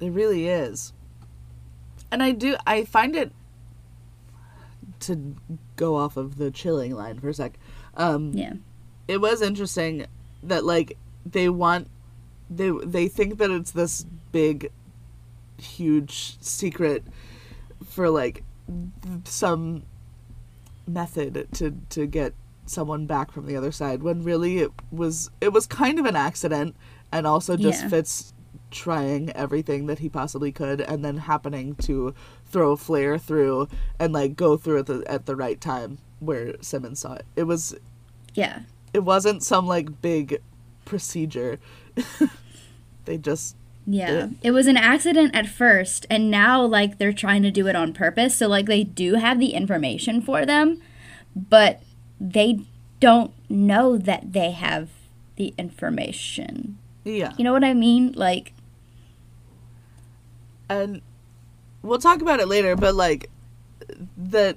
It 0.00 0.10
really 0.10 0.46
is. 0.48 0.92
And 2.10 2.22
I 2.22 2.32
do 2.32 2.56
I 2.66 2.84
find 2.84 3.16
it 3.16 3.32
to 5.00 5.36
go 5.76 5.96
off 5.96 6.16
of 6.16 6.36
the 6.36 6.50
chilling 6.50 6.94
line 6.94 7.18
for 7.18 7.28
a 7.30 7.34
sec. 7.34 7.54
Um 7.96 8.32
Yeah. 8.34 8.54
it 9.08 9.20
was 9.20 9.40
interesting 9.42 10.06
that 10.42 10.64
like 10.64 10.96
they 11.24 11.48
want 11.48 11.88
they 12.50 12.70
they 12.84 13.08
think 13.08 13.38
that 13.38 13.50
it's 13.50 13.70
this 13.72 14.04
big 14.32 14.70
huge 15.58 16.36
secret 16.40 17.04
for 17.88 18.10
like 18.10 18.42
some 19.24 19.82
method 20.86 21.48
to 21.54 21.74
to 21.90 22.06
get 22.06 22.34
someone 22.68 23.06
back 23.06 23.30
from 23.32 23.46
the 23.46 23.56
other 23.56 23.72
side 23.72 24.02
when 24.02 24.22
really 24.22 24.58
it 24.58 24.70
was 24.90 25.30
it 25.40 25.52
was 25.52 25.66
kind 25.66 25.98
of 25.98 26.04
an 26.06 26.16
accident 26.16 26.74
and 27.12 27.26
also 27.26 27.56
just 27.56 27.82
Yeah. 27.82 27.88
Fitz 27.88 28.32
trying 28.70 29.30
everything 29.30 29.86
that 29.86 30.00
he 30.00 30.08
possibly 30.08 30.50
could 30.52 30.80
and 30.80 31.04
then 31.04 31.18
happening 31.18 31.74
to 31.76 32.12
throw 32.46 32.72
a 32.72 32.76
flare 32.76 33.16
through 33.18 33.68
and 33.98 34.12
like 34.12 34.34
go 34.36 34.56
through 34.56 34.80
at 34.80 34.86
the 34.86 35.04
at 35.06 35.26
the 35.26 35.36
right 35.36 35.60
time 35.60 35.98
where 36.18 36.54
Simmons 36.60 36.98
saw 37.00 37.14
it. 37.14 37.24
It 37.36 37.44
was 37.44 37.74
Yeah. 38.34 38.60
it 38.92 39.00
wasn't 39.04 39.42
some 39.42 39.66
like 39.66 40.00
big 40.02 40.40
procedure. 40.84 41.58
they 43.04 43.18
just 43.18 43.56
Yeah. 43.86 44.10
Yeah. 44.12 44.28
It 44.42 44.50
was 44.50 44.66
an 44.66 44.76
accident 44.76 45.34
at 45.34 45.46
first, 45.46 46.06
and 46.10 46.28
now, 46.30 46.64
like, 46.64 46.98
they're 46.98 47.12
trying 47.12 47.42
to 47.44 47.52
do 47.52 47.68
it 47.68 47.76
on 47.76 47.92
purpose. 47.92 48.34
So, 48.34 48.48
like, 48.48 48.66
they 48.66 48.82
do 48.82 49.14
have 49.14 49.38
the 49.38 49.54
information 49.54 50.20
for 50.20 50.44
them, 50.44 50.80
but 51.36 51.80
they 52.20 52.60
don't 53.00 53.32
know 53.48 53.96
that 53.96 54.32
they 54.32 54.50
have 54.52 54.88
the 55.36 55.54
information. 55.58 56.78
yeah. 57.04 57.32
You 57.36 57.44
know 57.44 57.52
what 57.52 57.64
I 57.64 57.74
mean? 57.74 58.12
Like, 58.12 58.52
And 60.68 61.02
we'll 61.82 61.98
talk 61.98 62.22
about 62.22 62.40
it 62.40 62.48
later, 62.48 62.74
but 62.76 62.94
like 62.94 63.30
that 64.16 64.56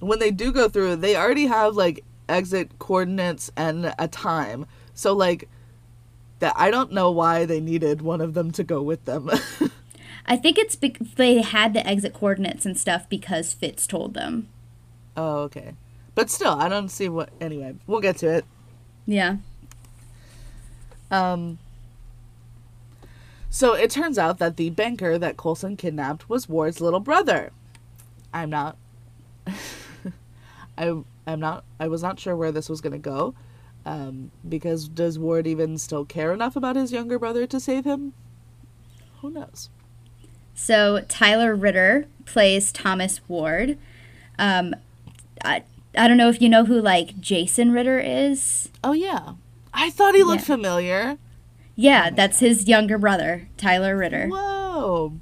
when 0.00 0.18
they 0.18 0.30
do 0.30 0.52
go 0.52 0.68
through, 0.68 0.96
they 0.96 1.16
already 1.16 1.46
have 1.46 1.74
like 1.74 2.04
exit 2.28 2.78
coordinates 2.78 3.50
and 3.56 3.94
a 3.98 4.08
time. 4.08 4.66
So 4.94 5.12
like 5.12 5.48
that 6.40 6.52
I 6.56 6.70
don't 6.70 6.92
know 6.92 7.10
why 7.10 7.44
they 7.44 7.60
needed 7.60 8.02
one 8.02 8.20
of 8.20 8.34
them 8.34 8.50
to 8.52 8.64
go 8.64 8.82
with 8.82 9.04
them. 9.04 9.30
I 10.26 10.36
think 10.36 10.58
it's 10.58 10.74
bec 10.74 10.98
they 10.98 11.40
had 11.40 11.72
the 11.72 11.86
exit 11.86 12.12
coordinates 12.12 12.66
and 12.66 12.76
stuff 12.76 13.08
because 13.08 13.52
Fitz 13.54 13.86
told 13.86 14.14
them. 14.14 14.48
oh, 15.16 15.38
okay. 15.44 15.74
But 16.16 16.30
still, 16.30 16.54
I 16.54 16.68
don't 16.68 16.88
see 16.88 17.08
what 17.08 17.28
anyway, 17.40 17.76
we'll 17.86 18.00
get 18.00 18.16
to 18.18 18.28
it. 18.28 18.44
Yeah. 19.06 19.36
Um, 21.10 21.58
so 23.50 23.74
it 23.74 23.90
turns 23.90 24.18
out 24.18 24.38
that 24.38 24.56
the 24.56 24.70
banker 24.70 25.18
that 25.18 25.36
Coulson 25.36 25.76
kidnapped 25.76 26.28
was 26.28 26.48
Ward's 26.48 26.80
little 26.80 27.00
brother. 27.00 27.52
I'm 28.32 28.48
not. 28.50 28.78
I 30.78 31.02
I'm 31.26 31.38
not. 31.38 31.64
I 31.78 31.86
was 31.86 32.02
not 32.02 32.18
sure 32.18 32.34
where 32.34 32.50
this 32.50 32.70
was 32.70 32.80
gonna 32.80 32.98
go, 32.98 33.34
um, 33.84 34.30
because 34.48 34.88
does 34.88 35.18
Ward 35.18 35.46
even 35.46 35.76
still 35.76 36.06
care 36.06 36.32
enough 36.32 36.56
about 36.56 36.76
his 36.76 36.92
younger 36.92 37.18
brother 37.18 37.46
to 37.46 37.60
save 37.60 37.84
him? 37.84 38.14
Who 39.20 39.30
knows? 39.30 39.68
So 40.54 41.04
Tyler 41.08 41.54
Ritter 41.54 42.06
plays 42.24 42.72
Thomas 42.72 43.20
Ward. 43.28 43.76
Um, 44.38 44.74
I, 45.44 45.62
I 45.96 46.08
don't 46.08 46.16
know 46.16 46.28
if 46.28 46.40
you 46.42 46.48
know 46.48 46.64
who 46.64 46.80
like 46.80 47.20
Jason 47.20 47.72
Ritter 47.72 47.98
is. 47.98 48.70
Oh 48.84 48.92
yeah, 48.92 49.34
I 49.72 49.90
thought 49.90 50.14
he 50.14 50.22
looked 50.22 50.42
Yeah. 50.42 50.54
familiar. 50.56 51.18
Yeah, 51.74 52.10
that's 52.10 52.40
his 52.40 52.66
younger 52.68 52.98
brother, 52.98 53.48
Tyler 53.56 53.96
Ritter. 53.96 54.28
Whoa. 54.28 55.12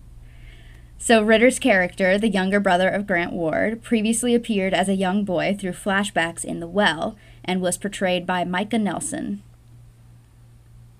So 0.98 1.22
Ritter's 1.22 1.58
character, 1.58 2.16
the 2.16 2.28
younger 2.30 2.60
brother 2.60 2.88
of 2.88 3.06
Grant 3.06 3.32
Ward, 3.32 3.82
previously 3.82 4.34
appeared 4.34 4.72
as 4.72 4.88
a 4.88 4.94
young 4.94 5.24
boy 5.24 5.54
through 5.58 5.72
flashbacks 5.72 6.44
in 6.44 6.60
The 6.60 6.66
Well 6.68 7.16
and 7.44 7.60
was 7.60 7.76
portrayed 7.76 8.24
by 8.26 8.44
Micah 8.44 8.78
Nelson. 8.78 9.42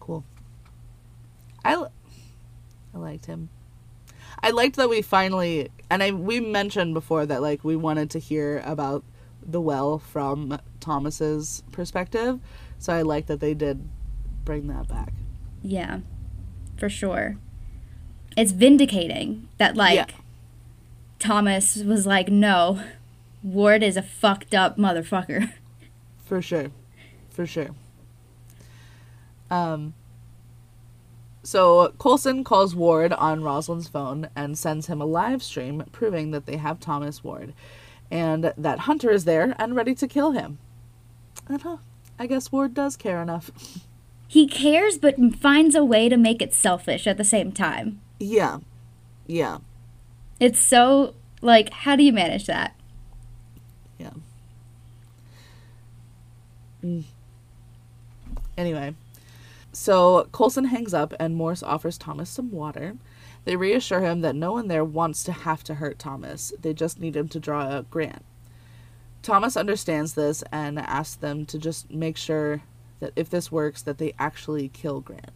Cool. 0.00 0.24
I, 1.64 1.86
I 2.94 2.98
liked 2.98 3.26
him. 3.26 3.48
I 4.42 4.50
liked 4.50 4.76
that 4.76 4.90
we 4.90 5.00
finally, 5.00 5.70
and 5.88 6.02
I 6.02 6.10
we 6.10 6.38
mentioned 6.38 6.92
before 6.92 7.24
that 7.24 7.40
like 7.40 7.64
we 7.64 7.76
wanted 7.76 8.10
to 8.10 8.18
hear 8.18 8.62
about 8.66 9.02
the 9.46 9.60
well 9.60 9.98
from 9.98 10.58
Thomas's 10.80 11.62
perspective, 11.72 12.40
so 12.78 12.92
I 12.92 13.02
like 13.02 13.26
that 13.26 13.40
they 13.40 13.54
did 13.54 13.88
bring 14.44 14.66
that 14.68 14.88
back. 14.88 15.12
Yeah, 15.62 16.00
for 16.76 16.88
sure. 16.88 17.36
It's 18.36 18.52
vindicating 18.52 19.48
that 19.58 19.76
like 19.76 19.94
Yeah. 19.96 20.06
Thomas 21.18 21.76
was 21.76 22.06
like, 22.06 22.28
no, 22.28 22.82
Ward 23.42 23.82
is 23.82 23.96
a 23.96 24.02
fucked 24.02 24.54
up 24.54 24.76
motherfucker. 24.76 25.52
For 26.24 26.42
sure. 26.42 26.70
For 27.30 27.46
sure. 27.46 27.68
Um 29.50 29.94
so 31.42 31.92
Coulson 31.98 32.42
calls 32.42 32.74
Ward 32.74 33.12
on 33.12 33.42
Rosalind's 33.42 33.88
phone 33.88 34.28
and 34.34 34.56
sends 34.56 34.86
him 34.86 35.00
a 35.00 35.04
live 35.04 35.42
stream 35.42 35.84
proving 35.92 36.30
that 36.30 36.46
they 36.46 36.56
have 36.56 36.80
Thomas 36.80 37.22
Ward 37.22 37.52
and 38.14 38.54
that 38.56 38.78
Hunter 38.80 39.10
is 39.10 39.24
there 39.24 39.56
and 39.58 39.74
ready 39.74 39.92
to 39.96 40.06
kill 40.06 40.30
him. 40.30 40.58
And 41.48 41.60
huh, 41.60 41.78
I 42.16 42.28
guess 42.28 42.52
Ward 42.52 42.72
does 42.72 42.96
care 42.96 43.20
enough. 43.20 43.50
He 44.28 44.46
cares, 44.46 44.98
but 44.98 45.16
finds 45.40 45.74
a 45.74 45.84
way 45.84 46.08
to 46.08 46.16
make 46.16 46.40
it 46.40 46.54
selfish 46.54 47.08
at 47.08 47.16
the 47.16 47.24
same 47.24 47.50
time. 47.50 48.00
Yeah. 48.20 48.60
Yeah. 49.26 49.58
It's 50.38 50.60
so, 50.60 51.14
like, 51.42 51.70
how 51.70 51.96
do 51.96 52.04
you 52.04 52.12
manage 52.12 52.46
that? 52.46 52.76
Yeah. 53.98 54.10
Mm. 56.84 57.02
Anyway, 58.56 58.94
so 59.72 60.28
Coulson 60.30 60.66
hangs 60.66 60.94
up 60.94 61.14
and 61.18 61.34
Morse 61.34 61.64
offers 61.64 61.98
Thomas 61.98 62.30
some 62.30 62.52
water. 62.52 62.94
They 63.44 63.56
reassure 63.56 64.00
him 64.00 64.20
that 64.22 64.34
no 64.34 64.52
one 64.52 64.68
there 64.68 64.84
wants 64.84 65.22
to 65.24 65.32
have 65.32 65.62
to 65.64 65.74
hurt 65.74 65.98
Thomas. 65.98 66.52
They 66.60 66.72
just 66.72 66.98
need 66.98 67.16
him 67.16 67.28
to 67.28 67.40
draw 67.40 67.76
a 67.78 67.82
grant. 67.82 68.24
Thomas 69.22 69.56
understands 69.56 70.14
this 70.14 70.42
and 70.52 70.78
asks 70.78 71.16
them 71.16 71.46
to 71.46 71.58
just 71.58 71.90
make 71.90 72.16
sure 72.16 72.62
that 73.00 73.12
if 73.16 73.30
this 73.30 73.50
works 73.50 73.82
that 73.82 73.98
they 73.98 74.14
actually 74.18 74.68
kill 74.68 75.00
Grant. 75.00 75.32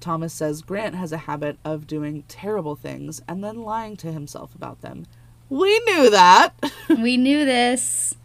Thomas 0.00 0.32
says 0.32 0.62
Grant 0.62 0.94
has 0.96 1.12
a 1.12 1.18
habit 1.18 1.58
of 1.64 1.86
doing 1.86 2.24
terrible 2.26 2.74
things 2.74 3.20
and 3.28 3.42
then 3.42 3.62
lying 3.62 3.96
to 3.98 4.12
himself 4.12 4.54
about 4.54 4.80
them. 4.80 5.06
We 5.48 5.78
knew 5.80 6.10
that. 6.10 6.54
we 6.88 7.16
knew 7.16 7.44
this. 7.44 8.16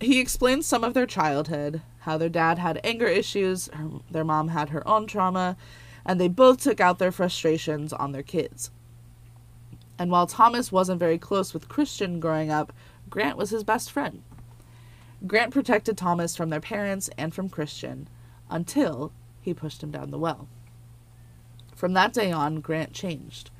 he 0.00 0.18
explains 0.20 0.66
some 0.66 0.82
of 0.82 0.94
their 0.94 1.06
childhood, 1.06 1.82
how 2.00 2.18
their 2.18 2.28
dad 2.28 2.58
had 2.58 2.80
anger 2.82 3.06
issues, 3.06 3.68
her, 3.72 3.88
their 4.10 4.24
mom 4.24 4.48
had 4.48 4.70
her 4.70 4.86
own 4.88 5.06
trauma, 5.06 5.56
and 6.04 6.20
they 6.20 6.28
both 6.28 6.60
took 6.60 6.80
out 6.80 6.98
their 6.98 7.12
frustrations 7.12 7.92
on 7.92 8.12
their 8.12 8.22
kids. 8.22 8.70
And 9.98 10.10
while 10.10 10.26
Thomas 10.26 10.72
wasn't 10.72 11.00
very 11.00 11.18
close 11.18 11.54
with 11.54 11.68
Christian 11.68 12.18
growing 12.18 12.50
up, 12.50 12.72
Grant 13.08 13.36
was 13.36 13.50
his 13.50 13.64
best 13.64 13.90
friend. 13.90 14.22
Grant 15.26 15.52
protected 15.52 15.96
Thomas 15.96 16.34
from 16.34 16.50
their 16.50 16.60
parents 16.60 17.08
and 17.16 17.32
from 17.32 17.48
Christian 17.48 18.08
until 18.50 19.12
he 19.40 19.54
pushed 19.54 19.82
him 19.82 19.90
down 19.90 20.10
the 20.10 20.18
well. 20.18 20.48
From 21.76 21.92
that 21.92 22.12
day 22.12 22.32
on, 22.32 22.60
Grant 22.60 22.92
changed. 22.92 23.50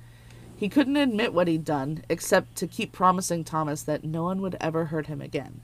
He 0.57 0.69
couldn't 0.69 0.97
admit 0.97 1.35
what 1.35 1.49
he'd 1.49 1.65
done, 1.65 2.05
except 2.09 2.57
to 2.57 2.67
keep 2.67 2.93
promising 2.93 3.43
Thomas 3.43 3.83
that 3.83 4.05
no 4.05 4.25
one 4.25 4.41
would 4.43 4.57
ever 4.61 4.87
hurt 4.87 5.07
him 5.07 5.21
again. 5.21 5.61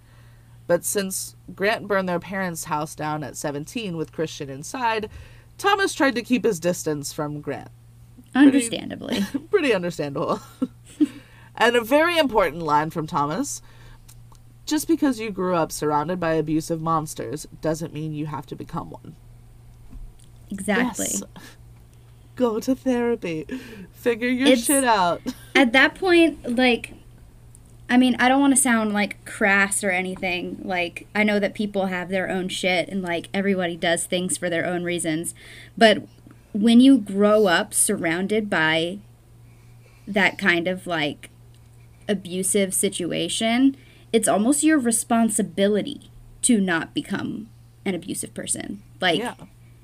But 0.66 0.84
since 0.84 1.34
Grant 1.54 1.88
burned 1.88 2.08
their 2.08 2.18
parents' 2.20 2.64
house 2.64 2.94
down 2.94 3.24
at 3.24 3.36
17 3.36 3.96
with 3.96 4.12
Christian 4.12 4.50
inside, 4.50 5.08
Thomas 5.58 5.92
tried 5.92 6.14
to 6.14 6.22
keep 6.22 6.44
his 6.44 6.60
distance 6.60 7.12
from 7.12 7.40
Grant. 7.40 7.70
Understandably. 8.34 9.22
Pretty, 9.22 9.46
pretty 9.50 9.74
understandable. 9.74 10.40
and 11.56 11.76
a 11.76 11.80
very 11.82 12.16
important 12.16 12.62
line 12.62 12.90
from 12.90 13.06
Thomas 13.06 13.60
just 14.64 14.86
because 14.86 15.18
you 15.18 15.30
grew 15.30 15.54
up 15.54 15.72
surrounded 15.72 16.20
by 16.20 16.34
abusive 16.34 16.80
monsters 16.80 17.46
doesn't 17.60 17.92
mean 17.92 18.12
you 18.12 18.26
have 18.26 18.46
to 18.46 18.54
become 18.54 18.90
one. 18.90 19.16
Exactly. 20.50 21.06
Yes. 21.10 21.22
Go 22.36 22.60
to 22.60 22.74
therapy. 22.74 23.46
Figure 23.92 24.28
your 24.28 24.48
it's, 24.48 24.64
shit 24.64 24.84
out. 24.84 25.22
at 25.54 25.72
that 25.72 25.94
point, 25.94 26.56
like, 26.56 26.92
I 27.90 27.96
mean, 27.96 28.16
I 28.18 28.28
don't 28.28 28.40
want 28.40 28.54
to 28.54 28.60
sound 28.60 28.92
like 28.92 29.24
crass 29.24 29.82
or 29.82 29.90
anything. 29.90 30.60
Like, 30.62 31.06
I 31.14 31.24
know 31.24 31.38
that 31.38 31.54
people 31.54 31.86
have 31.86 32.10
their 32.10 32.28
own 32.28 32.48
shit 32.48 32.88
and, 32.88 33.02
like, 33.02 33.28
everybody 33.32 33.76
does 33.76 34.04
things 34.06 34.36
for 34.36 34.50
their 34.50 34.66
own 34.66 34.84
reasons. 34.84 35.34
But 35.76 36.02
when 36.52 36.80
you 36.80 36.98
grow 36.98 37.46
up 37.46 37.72
surrounded 37.72 38.50
by 38.50 38.98
that 40.06 40.38
kind 40.38 40.68
of, 40.68 40.86
like, 40.86 41.30
abusive 42.08 42.74
situation, 42.74 43.76
it's 44.12 44.28
almost 44.28 44.62
your 44.62 44.78
responsibility 44.78 46.10
to 46.42 46.60
not 46.60 46.94
become 46.94 47.48
an 47.84 47.94
abusive 47.94 48.34
person. 48.34 48.82
Like 49.00 49.18
Yeah. 49.18 49.34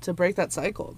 To 0.01 0.13
break 0.13 0.35
that 0.35 0.51
cycle. 0.51 0.97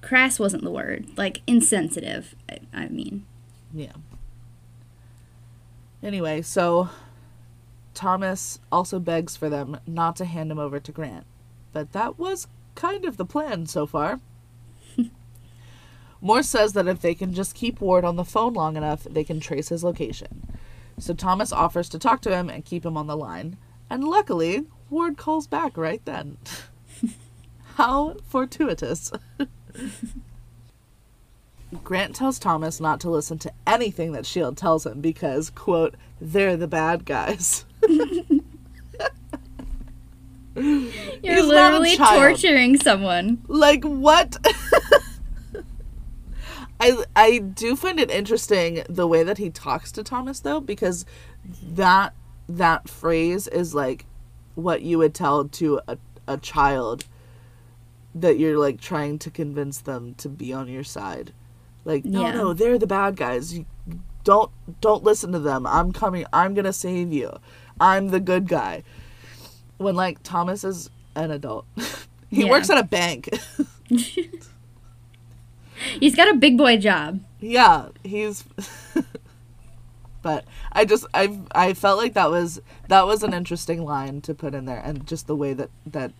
Crass 0.00 0.38
wasn't 0.38 0.62
the 0.62 0.70
word. 0.70 1.06
Like 1.16 1.42
insensitive, 1.46 2.34
I, 2.48 2.58
I 2.72 2.88
mean. 2.88 3.24
Yeah. 3.72 3.92
Anyway, 6.02 6.42
so 6.42 6.88
Thomas 7.94 8.60
also 8.70 8.98
begs 8.98 9.36
for 9.36 9.48
them 9.48 9.80
not 9.86 10.16
to 10.16 10.24
hand 10.24 10.52
him 10.52 10.58
over 10.58 10.78
to 10.78 10.92
Grant. 10.92 11.26
But 11.72 11.92
that 11.92 12.18
was 12.18 12.46
kind 12.74 13.04
of 13.04 13.16
the 13.16 13.24
plan 13.24 13.66
so 13.66 13.86
far. 13.86 14.20
Morse 16.20 16.48
says 16.48 16.74
that 16.74 16.86
if 16.86 17.00
they 17.00 17.14
can 17.14 17.32
just 17.32 17.54
keep 17.54 17.80
Ward 17.80 18.04
on 18.04 18.16
the 18.16 18.24
phone 18.24 18.54
long 18.54 18.76
enough, 18.76 19.04
they 19.04 19.24
can 19.24 19.40
trace 19.40 19.70
his 19.70 19.82
location. 19.82 20.46
So 20.98 21.14
Thomas 21.14 21.52
offers 21.52 21.88
to 21.90 21.98
talk 21.98 22.20
to 22.22 22.34
him 22.34 22.48
and 22.48 22.64
keep 22.64 22.84
him 22.84 22.96
on 22.96 23.06
the 23.06 23.16
line. 23.16 23.56
And 23.90 24.04
luckily, 24.04 24.66
Ward 24.90 25.16
calls 25.16 25.46
back 25.46 25.76
right 25.76 26.04
then. 26.04 26.38
How 27.74 28.16
fortuitous. 28.26 29.12
Grant 31.82 32.14
tells 32.14 32.38
Thomas 32.38 32.80
not 32.80 33.00
to 33.00 33.10
listen 33.10 33.38
to 33.38 33.52
anything 33.66 34.12
that 34.12 34.20
S.H.I.E.L.D. 34.20 34.56
tells 34.56 34.86
him 34.86 35.00
because, 35.00 35.50
quote, 35.50 35.96
they're 36.20 36.56
the 36.56 36.68
bad 36.68 37.04
guys. 37.04 37.64
You're 40.54 40.90
He's 41.20 41.44
literally 41.44 41.96
torturing 41.96 42.78
someone. 42.78 43.42
Like, 43.46 43.84
what? 43.84 44.36
I 46.80 47.04
I 47.14 47.38
do 47.38 47.76
find 47.76 47.98
it 47.98 48.10
interesting 48.10 48.82
the 48.88 49.06
way 49.06 49.22
that 49.22 49.38
he 49.38 49.50
talks 49.50 49.92
to 49.92 50.02
Thomas 50.02 50.40
though 50.40 50.60
because 50.60 51.06
that 51.62 52.14
that 52.48 52.88
phrase 52.88 53.48
is 53.48 53.74
like 53.74 54.04
what 54.54 54.82
you 54.82 54.98
would 54.98 55.14
tell 55.14 55.46
to 55.46 55.80
a, 55.88 55.98
a 56.26 56.36
child 56.36 57.06
that 58.14 58.38
you're 58.38 58.58
like 58.58 58.80
trying 58.80 59.18
to 59.20 59.30
convince 59.30 59.80
them 59.80 60.14
to 60.14 60.28
be 60.28 60.52
on 60.52 60.68
your 60.68 60.84
side. 60.84 61.32
Like 61.86 62.04
no 62.04 62.22
yeah. 62.22 62.32
no 62.32 62.52
they're 62.52 62.78
the 62.78 62.86
bad 62.86 63.16
guys. 63.16 63.56
You 63.56 63.64
don't 64.24 64.50
don't 64.80 65.04
listen 65.04 65.30
to 65.32 65.38
them. 65.38 65.66
I'm 65.66 65.92
coming. 65.92 66.26
I'm 66.32 66.52
going 66.52 66.64
to 66.64 66.72
save 66.72 67.12
you. 67.12 67.38
I'm 67.80 68.08
the 68.08 68.18
good 68.18 68.48
guy. 68.48 68.82
When 69.78 69.94
like 69.94 70.22
Thomas 70.24 70.64
is 70.64 70.90
an 71.14 71.30
adult. 71.30 71.64
he 72.28 72.42
yeah. 72.44 72.50
works 72.50 72.68
at 72.70 72.76
a 72.76 72.82
bank. 72.82 73.30
He's 76.00 76.16
got 76.16 76.28
a 76.28 76.34
big 76.34 76.58
boy 76.58 76.78
job. 76.78 77.20
Yeah, 77.38 77.88
he's. 78.02 78.44
but 80.22 80.46
I 80.72 80.86
just 80.86 81.06
I 81.12 81.38
I 81.54 81.74
felt 81.74 81.98
like 81.98 82.14
that 82.14 82.30
was 82.30 82.60
that 82.88 83.06
was 83.06 83.22
an 83.22 83.34
interesting 83.34 83.84
line 83.84 84.22
to 84.22 84.34
put 84.34 84.54
in 84.54 84.64
there, 84.64 84.80
and 84.82 85.06
just 85.06 85.26
the 85.26 85.36
way 85.36 85.52
that 85.52 85.68
that 85.86 86.12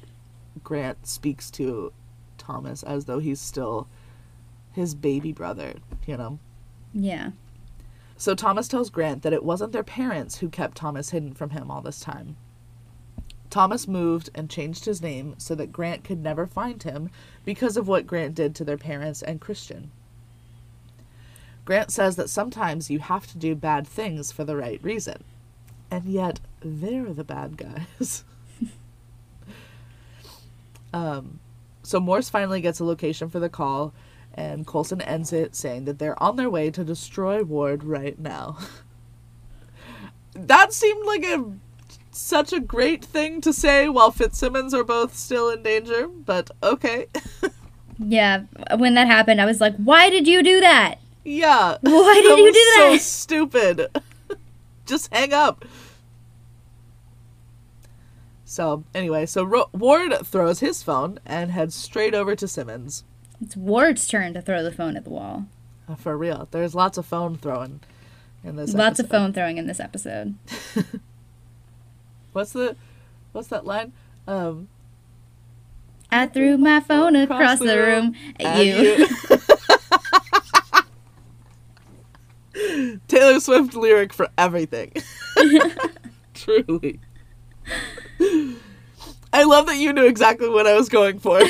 Grant 0.62 1.06
speaks 1.06 1.50
to 1.52 1.92
Thomas 2.36 2.82
as 2.82 3.06
though 3.06 3.18
he's 3.18 3.40
still 3.40 3.88
his 4.76 4.94
baby 4.94 5.32
brother, 5.32 5.74
you 6.06 6.16
know. 6.16 6.38
Yeah. 6.92 7.30
So 8.18 8.34
Thomas 8.34 8.68
tells 8.68 8.90
Grant 8.90 9.22
that 9.22 9.32
it 9.32 9.42
wasn't 9.42 9.72
their 9.72 9.82
parents 9.82 10.38
who 10.38 10.48
kept 10.48 10.76
Thomas 10.76 11.10
hidden 11.10 11.32
from 11.32 11.50
him 11.50 11.70
all 11.70 11.80
this 11.80 11.98
time. 11.98 12.36
Thomas 13.48 13.88
moved 13.88 14.28
and 14.34 14.50
changed 14.50 14.84
his 14.84 15.00
name 15.00 15.34
so 15.38 15.54
that 15.54 15.72
Grant 15.72 16.04
could 16.04 16.22
never 16.22 16.46
find 16.46 16.82
him 16.82 17.10
because 17.44 17.78
of 17.78 17.88
what 17.88 18.06
Grant 18.06 18.34
did 18.34 18.54
to 18.54 18.64
their 18.64 18.76
parents 18.76 19.22
and 19.22 19.40
Christian. 19.40 19.90
Grant 21.64 21.90
says 21.90 22.16
that 22.16 22.30
sometimes 22.30 22.90
you 22.90 22.98
have 22.98 23.26
to 23.28 23.38
do 23.38 23.54
bad 23.54 23.86
things 23.86 24.30
for 24.30 24.44
the 24.44 24.56
right 24.56 24.82
reason. 24.82 25.24
And 25.90 26.04
yet, 26.04 26.40
they're 26.60 27.14
the 27.14 27.24
bad 27.24 27.56
guys. 27.56 28.24
um, 30.92 31.40
so 31.82 31.98
Morse 31.98 32.28
finally 32.28 32.60
gets 32.60 32.80
a 32.80 32.84
location 32.84 33.30
for 33.30 33.40
the 33.40 33.48
call, 33.48 33.94
and 34.36 34.66
Coulson 34.66 35.00
ends 35.00 35.32
it 35.32 35.56
saying 35.56 35.86
that 35.86 35.98
they're 35.98 36.22
on 36.22 36.36
their 36.36 36.50
way 36.50 36.70
to 36.70 36.84
destroy 36.84 37.42
Ward 37.42 37.82
right 37.82 38.18
now. 38.18 38.58
that 40.34 40.72
seemed 40.72 41.06
like 41.06 41.24
a 41.24 41.44
such 42.10 42.52
a 42.52 42.60
great 42.60 43.04
thing 43.04 43.40
to 43.42 43.52
say 43.52 43.88
while 43.88 44.10
Fitzsimmons 44.10 44.72
are 44.74 44.84
both 44.84 45.14
still 45.14 45.50
in 45.50 45.62
danger, 45.62 46.08
but 46.08 46.50
okay. 46.62 47.06
yeah, 47.98 48.44
when 48.78 48.94
that 48.94 49.06
happened, 49.06 49.40
I 49.40 49.46
was 49.46 49.60
like, 49.60 49.76
why 49.76 50.10
did 50.10 50.26
you 50.26 50.42
do 50.42 50.60
that? 50.60 50.96
Yeah. 51.24 51.76
Why 51.80 52.20
did 52.22 52.38
you 52.38 52.52
do 52.52 52.52
that? 52.52 52.92
So 52.92 52.96
stupid. 52.98 53.88
Just 54.86 55.12
hang 55.12 55.32
up. 55.32 55.64
So, 58.44 58.84
anyway, 58.94 59.26
so 59.26 59.42
Ro- 59.42 59.68
Ward 59.72 60.14
throws 60.24 60.60
his 60.60 60.82
phone 60.82 61.18
and 61.26 61.50
heads 61.50 61.74
straight 61.74 62.14
over 62.14 62.36
to 62.36 62.46
Simmons. 62.46 63.02
It's 63.40 63.56
Ward's 63.56 64.06
turn 64.06 64.34
to 64.34 64.40
throw 64.42 64.62
the 64.62 64.72
phone 64.72 64.96
at 64.96 65.04
the 65.04 65.10
wall. 65.10 65.46
Uh, 65.88 65.94
for 65.94 66.16
real. 66.16 66.48
There's 66.50 66.74
lots 66.74 66.98
of 66.98 67.06
phone 67.06 67.36
throwing 67.36 67.80
in 68.42 68.56
this 68.56 68.72
Lots 68.74 68.98
episode. 69.00 69.04
of 69.04 69.10
phone 69.10 69.32
throwing 69.32 69.58
in 69.58 69.66
this 69.66 69.80
episode. 69.80 70.34
what's 72.32 72.52
the 72.52 72.76
what's 73.32 73.48
that 73.48 73.66
line? 73.66 73.92
Um 74.26 74.68
I 76.10 76.26
threw 76.28 76.56
my 76.56 76.80
phone 76.80 77.16
across, 77.16 77.58
the 77.58 77.76
room, 77.78 78.14
at 78.38 78.64
you. 78.64 78.74
you- 82.54 82.98
Taylor 83.08 83.40
Swift 83.40 83.74
lyric 83.74 84.12
for 84.12 84.28
everything. 84.38 84.92
Truly. 86.34 87.00
I 89.32 89.42
love 89.44 89.66
that 89.66 89.76
you 89.76 89.92
knew 89.92 90.06
exactly 90.06 90.48
what 90.48 90.66
I 90.66 90.74
was 90.74 90.88
going 90.88 91.18
for. 91.18 91.40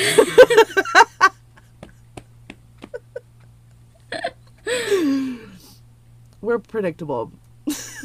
We're 6.47 6.59
predictable. 6.59 7.33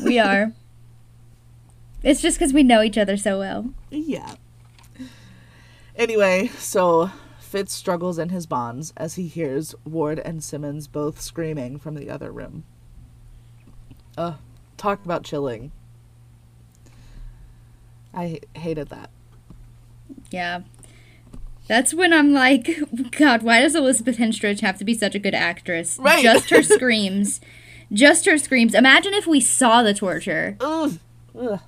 we 0.02 0.18
are. 0.18 0.52
It's 2.02 2.20
just 2.20 2.40
because 2.40 2.52
we 2.52 2.64
know 2.64 2.82
each 2.82 2.98
other 2.98 3.16
so 3.16 3.38
well. 3.38 3.72
Yeah. 3.88 4.34
Anyway, 5.94 6.48
so 6.58 7.12
Fitz 7.38 7.72
struggles 7.72 8.18
in 8.18 8.30
his 8.30 8.46
bonds 8.46 8.92
as 8.96 9.14
he 9.14 9.28
hears 9.28 9.76
Ward 9.84 10.18
and 10.18 10.42
Simmons 10.42 10.88
both 10.88 11.20
screaming 11.20 11.78
from 11.78 11.94
the 11.94 12.10
other 12.10 12.32
room. 12.32 12.64
Ugh, 14.18 14.34
talk 14.76 15.04
about 15.04 15.22
chilling. 15.22 15.70
I 18.12 18.40
hated 18.56 18.88
that. 18.88 19.10
Yeah. 20.32 20.62
That's 21.68 21.94
when 21.94 22.12
I'm 22.12 22.32
like, 22.32 22.76
God, 23.12 23.44
why 23.44 23.60
does 23.60 23.76
Elizabeth 23.76 24.16
Henstridge 24.16 24.62
have 24.62 24.78
to 24.78 24.84
be 24.84 24.94
such 24.94 25.14
a 25.14 25.20
good 25.20 25.32
actress? 25.32 25.96
Right. 26.00 26.24
Just 26.24 26.50
her 26.50 26.62
screams. 26.64 27.40
Just 27.92 28.24
her 28.26 28.38
screams. 28.38 28.74
Imagine 28.74 29.12
if 29.14 29.26
we 29.26 29.40
saw 29.40 29.82
the 29.82 29.92
torture. 29.94 30.56
Ugh. 30.60 30.98
Ugh. 31.38 31.60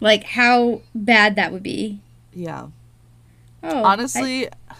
Like, 0.00 0.24
how 0.24 0.82
bad 0.94 1.36
that 1.36 1.52
would 1.52 1.62
be. 1.62 2.00
Yeah. 2.32 2.68
Oh, 3.62 3.84
Honestly, 3.84 4.48
I, 4.48 4.74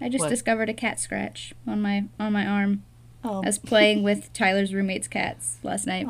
I 0.00 0.08
just 0.08 0.22
what? 0.22 0.28
discovered 0.30 0.68
a 0.68 0.74
cat 0.74 0.98
scratch 1.00 1.52
on 1.66 1.82
my 1.82 2.04
on 2.18 2.32
my 2.32 2.46
arm. 2.46 2.82
oh, 3.24 3.42
I 3.42 3.46
was 3.46 3.58
playing 3.58 4.02
with 4.02 4.32
Tyler's 4.34 4.72
roommate's 4.72 5.08
cats 5.08 5.58
last 5.62 5.86
night. 5.86 6.06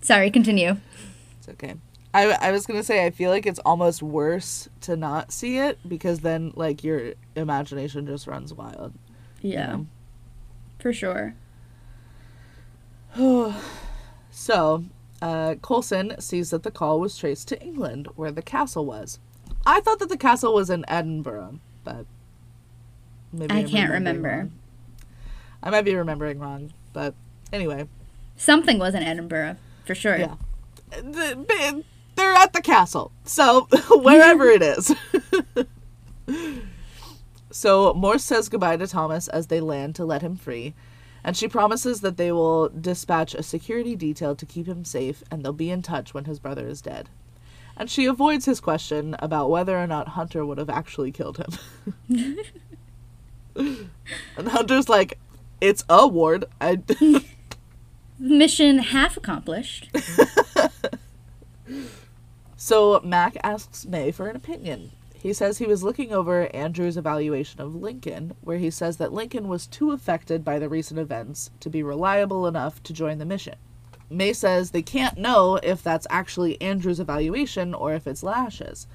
Sorry, 0.00 0.30
continue. 0.30 0.76
it's 1.38 1.48
okay. 1.50 1.74
I, 2.14 2.32
I 2.32 2.50
was 2.50 2.66
gonna 2.66 2.82
say 2.82 3.06
I 3.06 3.10
feel 3.10 3.30
like 3.30 3.46
it's 3.46 3.60
almost 3.60 4.02
worse 4.02 4.68
to 4.82 4.96
not 4.96 5.32
see 5.32 5.58
it 5.58 5.78
because 5.88 6.20
then 6.20 6.52
like 6.56 6.82
your 6.82 7.12
imagination 7.36 8.06
just 8.06 8.26
runs 8.26 8.52
wild. 8.52 8.92
you 9.40 9.52
Yeah, 9.52 9.66
know? 9.72 9.86
for 10.80 10.92
sure. 10.92 11.34
So, 14.34 14.84
uh, 15.20 15.56
Coulson 15.62 16.18
sees 16.18 16.50
that 16.50 16.62
the 16.62 16.70
call 16.70 16.98
was 16.98 17.16
traced 17.18 17.48
to 17.48 17.62
England, 17.62 18.08
where 18.16 18.32
the 18.32 18.40
castle 18.42 18.86
was. 18.86 19.18
I 19.66 19.80
thought 19.80 19.98
that 19.98 20.08
the 20.08 20.16
castle 20.16 20.54
was 20.54 20.70
in 20.70 20.84
Edinburgh, 20.88 21.60
but 21.84 22.06
maybe 23.32 23.52
I 23.54 23.58
I'm 23.58 23.68
can't 23.68 23.92
remember. 23.92 24.48
I 25.62 25.70
might 25.70 25.82
be 25.84 25.94
remembering 25.94 26.38
wrong, 26.40 26.72
but 26.94 27.14
anyway, 27.52 27.86
Something 28.36 28.78
was 28.78 28.94
in 28.94 29.02
Edinburgh, 29.02 29.56
for 29.84 29.94
sure. 29.94 30.16
yeah, 30.16 30.34
The- 30.90 31.84
they're 32.16 32.32
at 32.34 32.52
the 32.54 32.62
castle, 32.62 33.12
so 33.24 33.68
wherever 33.90 34.48
it 34.48 34.62
is. 34.62 34.94
so 37.50 37.92
Morse 37.94 38.24
says 38.24 38.48
goodbye 38.48 38.78
to 38.78 38.86
Thomas 38.86 39.28
as 39.28 39.48
they 39.48 39.60
land 39.60 39.94
to 39.96 40.04
let 40.06 40.22
him 40.22 40.36
free, 40.36 40.74
and 41.24 41.36
she 41.36 41.48
promises 41.48 42.00
that 42.00 42.16
they 42.16 42.32
will 42.32 42.68
dispatch 42.68 43.34
a 43.34 43.42
security 43.42 43.96
detail 43.96 44.34
to 44.34 44.46
keep 44.46 44.66
him 44.66 44.84
safe, 44.84 45.22
and 45.30 45.44
they'll 45.44 45.52
be 45.52 45.70
in 45.70 45.82
touch 45.82 46.14
when 46.14 46.24
his 46.24 46.38
brother 46.38 46.66
is 46.66 46.80
dead. 46.80 47.08
And 47.76 47.90
she 47.90 48.06
avoids 48.06 48.44
his 48.44 48.60
question 48.60 49.16
about 49.18 49.50
whether 49.50 49.78
or 49.78 49.86
not 49.86 50.08
Hunter 50.08 50.44
would 50.44 50.58
have 50.58 50.70
actually 50.70 51.10
killed 51.10 51.38
him. 51.38 52.38
and 54.36 54.48
Hunter's 54.48 54.88
like, 54.88 55.18
"It's 55.60 55.84
a 55.88 56.06
ward. 56.06 56.44
I." 56.60 56.82
Mission 58.18 58.78
half 58.78 59.16
accomplished. 59.16 59.88
So 62.62 63.00
Mac 63.02 63.36
asks 63.42 63.86
May 63.86 64.12
for 64.12 64.28
an 64.28 64.36
opinion. 64.36 64.92
He 65.22 65.32
says 65.32 65.58
he 65.58 65.66
was 65.66 65.84
looking 65.84 66.12
over 66.12 66.48
Andrew's 66.52 66.96
evaluation 66.96 67.60
of 67.60 67.76
Lincoln, 67.76 68.34
where 68.40 68.58
he 68.58 68.70
says 68.70 68.96
that 68.96 69.12
Lincoln 69.12 69.46
was 69.46 69.68
too 69.68 69.92
affected 69.92 70.44
by 70.44 70.58
the 70.58 70.68
recent 70.68 70.98
events 70.98 71.52
to 71.60 71.70
be 71.70 71.80
reliable 71.80 72.44
enough 72.44 72.82
to 72.82 72.92
join 72.92 73.18
the 73.18 73.24
mission. 73.24 73.54
May 74.10 74.32
says 74.32 74.72
they 74.72 74.82
can't 74.82 75.16
know 75.16 75.60
if 75.62 75.80
that's 75.80 76.08
actually 76.10 76.60
Andrew's 76.60 76.98
evaluation 76.98 77.72
or 77.72 77.94
if 77.94 78.08
it's 78.08 78.24
Lash's. 78.24 78.88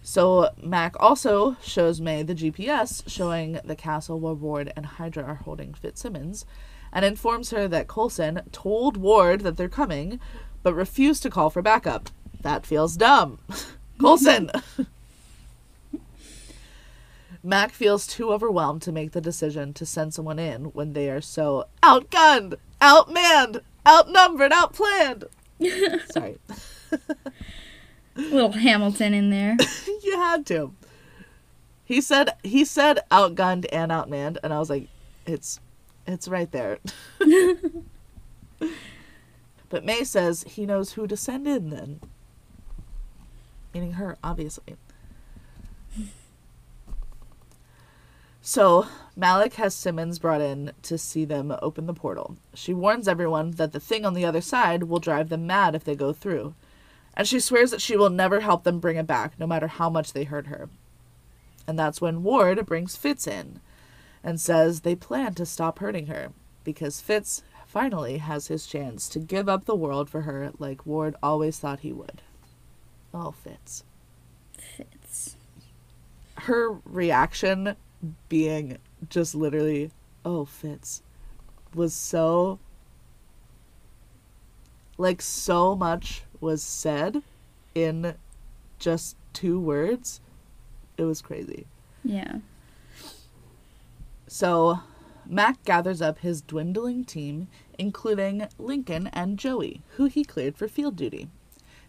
So 0.00 0.50
Mac 0.62 0.94
also 1.00 1.56
shows 1.60 2.00
May 2.00 2.22
the 2.22 2.36
GPS 2.36 3.02
showing 3.08 3.58
the 3.64 3.74
castle 3.74 4.20
where 4.20 4.34
Ward 4.34 4.72
and 4.76 4.86
Hydra 4.86 5.24
are 5.24 5.34
holding 5.34 5.74
Fitzsimmons, 5.74 6.46
and 6.92 7.04
informs 7.04 7.50
her 7.50 7.66
that 7.66 7.88
Coulson 7.88 8.42
told 8.52 8.96
Ward 8.96 9.40
that 9.40 9.56
they're 9.56 9.68
coming, 9.68 10.20
but 10.62 10.76
refused 10.76 11.24
to 11.24 11.30
call 11.30 11.50
for 11.50 11.62
backup. 11.62 12.10
That 12.42 12.64
feels 12.64 12.96
dumb. 12.96 13.40
Coulson! 13.98 14.52
Mac 17.48 17.72
feels 17.72 18.06
too 18.06 18.30
overwhelmed 18.30 18.82
to 18.82 18.92
make 18.92 19.12
the 19.12 19.22
decision 19.22 19.72
to 19.72 19.86
send 19.86 20.12
someone 20.12 20.38
in 20.38 20.66
when 20.66 20.92
they 20.92 21.08
are 21.08 21.22
so 21.22 21.64
outgunned, 21.82 22.56
outmanned, 22.78 23.62
outnumbered, 23.86 24.52
outplanned. 24.52 25.24
Sorry. 26.12 26.36
Little 28.14 28.52
Hamilton 28.52 29.14
in 29.14 29.30
there. 29.30 29.56
you 30.04 30.16
had 30.18 30.44
to. 30.46 30.74
He 31.86 32.02
said 32.02 32.34
he 32.44 32.66
said 32.66 32.98
outgunned 33.10 33.64
and 33.72 33.90
outmanned, 33.90 34.36
and 34.42 34.52
I 34.52 34.58
was 34.58 34.68
like, 34.68 34.88
it's 35.24 35.58
it's 36.06 36.28
right 36.28 36.52
there. 36.52 36.80
but 39.70 39.86
May 39.86 40.04
says 40.04 40.44
he 40.46 40.66
knows 40.66 40.92
who 40.92 41.06
to 41.06 41.16
send 41.16 41.48
in 41.48 41.70
then. 41.70 42.00
Meaning 43.72 43.92
her, 43.92 44.18
obviously. 44.22 44.76
So, 48.50 48.86
Malik 49.14 49.56
has 49.56 49.74
Simmons 49.74 50.18
brought 50.18 50.40
in 50.40 50.72
to 50.80 50.96
see 50.96 51.26
them 51.26 51.54
open 51.60 51.84
the 51.84 51.92
portal. 51.92 52.38
She 52.54 52.72
warns 52.72 53.06
everyone 53.06 53.50
that 53.50 53.72
the 53.72 53.78
thing 53.78 54.06
on 54.06 54.14
the 54.14 54.24
other 54.24 54.40
side 54.40 54.84
will 54.84 55.00
drive 55.00 55.28
them 55.28 55.46
mad 55.46 55.74
if 55.74 55.84
they 55.84 55.94
go 55.94 56.14
through. 56.14 56.54
And 57.12 57.28
she 57.28 57.40
swears 57.40 57.70
that 57.72 57.82
she 57.82 57.94
will 57.94 58.08
never 58.08 58.40
help 58.40 58.64
them 58.64 58.80
bring 58.80 58.96
it 58.96 59.06
back, 59.06 59.38
no 59.38 59.46
matter 59.46 59.66
how 59.66 59.90
much 59.90 60.14
they 60.14 60.24
hurt 60.24 60.46
her. 60.46 60.70
And 61.66 61.78
that's 61.78 62.00
when 62.00 62.22
Ward 62.22 62.64
brings 62.64 62.96
Fitz 62.96 63.26
in 63.26 63.60
and 64.24 64.40
says 64.40 64.80
they 64.80 64.94
plan 64.96 65.34
to 65.34 65.44
stop 65.44 65.78
hurting 65.80 66.06
her 66.06 66.32
because 66.64 67.02
Fitz 67.02 67.42
finally 67.66 68.16
has 68.16 68.46
his 68.46 68.66
chance 68.66 69.10
to 69.10 69.18
give 69.18 69.50
up 69.50 69.66
the 69.66 69.76
world 69.76 70.08
for 70.08 70.22
her 70.22 70.52
like 70.58 70.86
Ward 70.86 71.16
always 71.22 71.58
thought 71.58 71.80
he 71.80 71.92
would. 71.92 72.22
Oh, 73.12 73.32
Fitz. 73.32 73.84
Fits. 74.56 75.36
Her 76.36 76.78
reaction 76.86 77.76
being 78.28 78.78
just 79.08 79.34
literally, 79.34 79.90
oh, 80.24 80.44
Fitz, 80.44 81.02
was 81.74 81.94
so. 81.94 82.58
Like, 84.96 85.22
so 85.22 85.76
much 85.76 86.22
was 86.40 86.62
said 86.62 87.22
in 87.74 88.14
just 88.78 89.16
two 89.32 89.60
words. 89.60 90.20
It 90.96 91.04
was 91.04 91.22
crazy. 91.22 91.66
Yeah. 92.04 92.38
So, 94.26 94.80
Mac 95.24 95.64
gathers 95.64 96.02
up 96.02 96.18
his 96.18 96.42
dwindling 96.42 97.04
team, 97.04 97.48
including 97.78 98.48
Lincoln 98.58 99.06
and 99.08 99.38
Joey, 99.38 99.82
who 99.96 100.06
he 100.06 100.24
cleared 100.24 100.56
for 100.56 100.66
field 100.66 100.96
duty. 100.96 101.28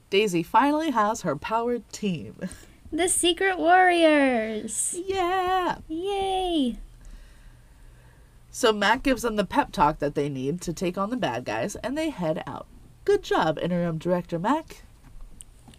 Daisy 0.09 0.43
finally 0.43 0.91
has 0.91 1.21
her 1.21 1.35
powered 1.35 1.87
team. 1.91 2.35
The 2.91 3.07
Secret 3.07 3.59
Warriors! 3.59 4.95
yeah! 5.05 5.77
Yay! 5.87 6.77
So, 8.49 8.73
Mac 8.73 9.03
gives 9.03 9.21
them 9.21 9.35
the 9.35 9.45
pep 9.45 9.71
talk 9.71 9.99
that 9.99 10.15
they 10.15 10.27
need 10.27 10.59
to 10.61 10.73
take 10.73 10.97
on 10.97 11.11
the 11.11 11.17
bad 11.17 11.45
guys, 11.45 11.75
and 11.77 11.95
they 11.95 12.09
head 12.09 12.41
out. 12.47 12.65
Good 13.05 13.21
job, 13.21 13.59
Interim 13.59 13.99
Director 13.99 14.39
Mac. 14.39 14.83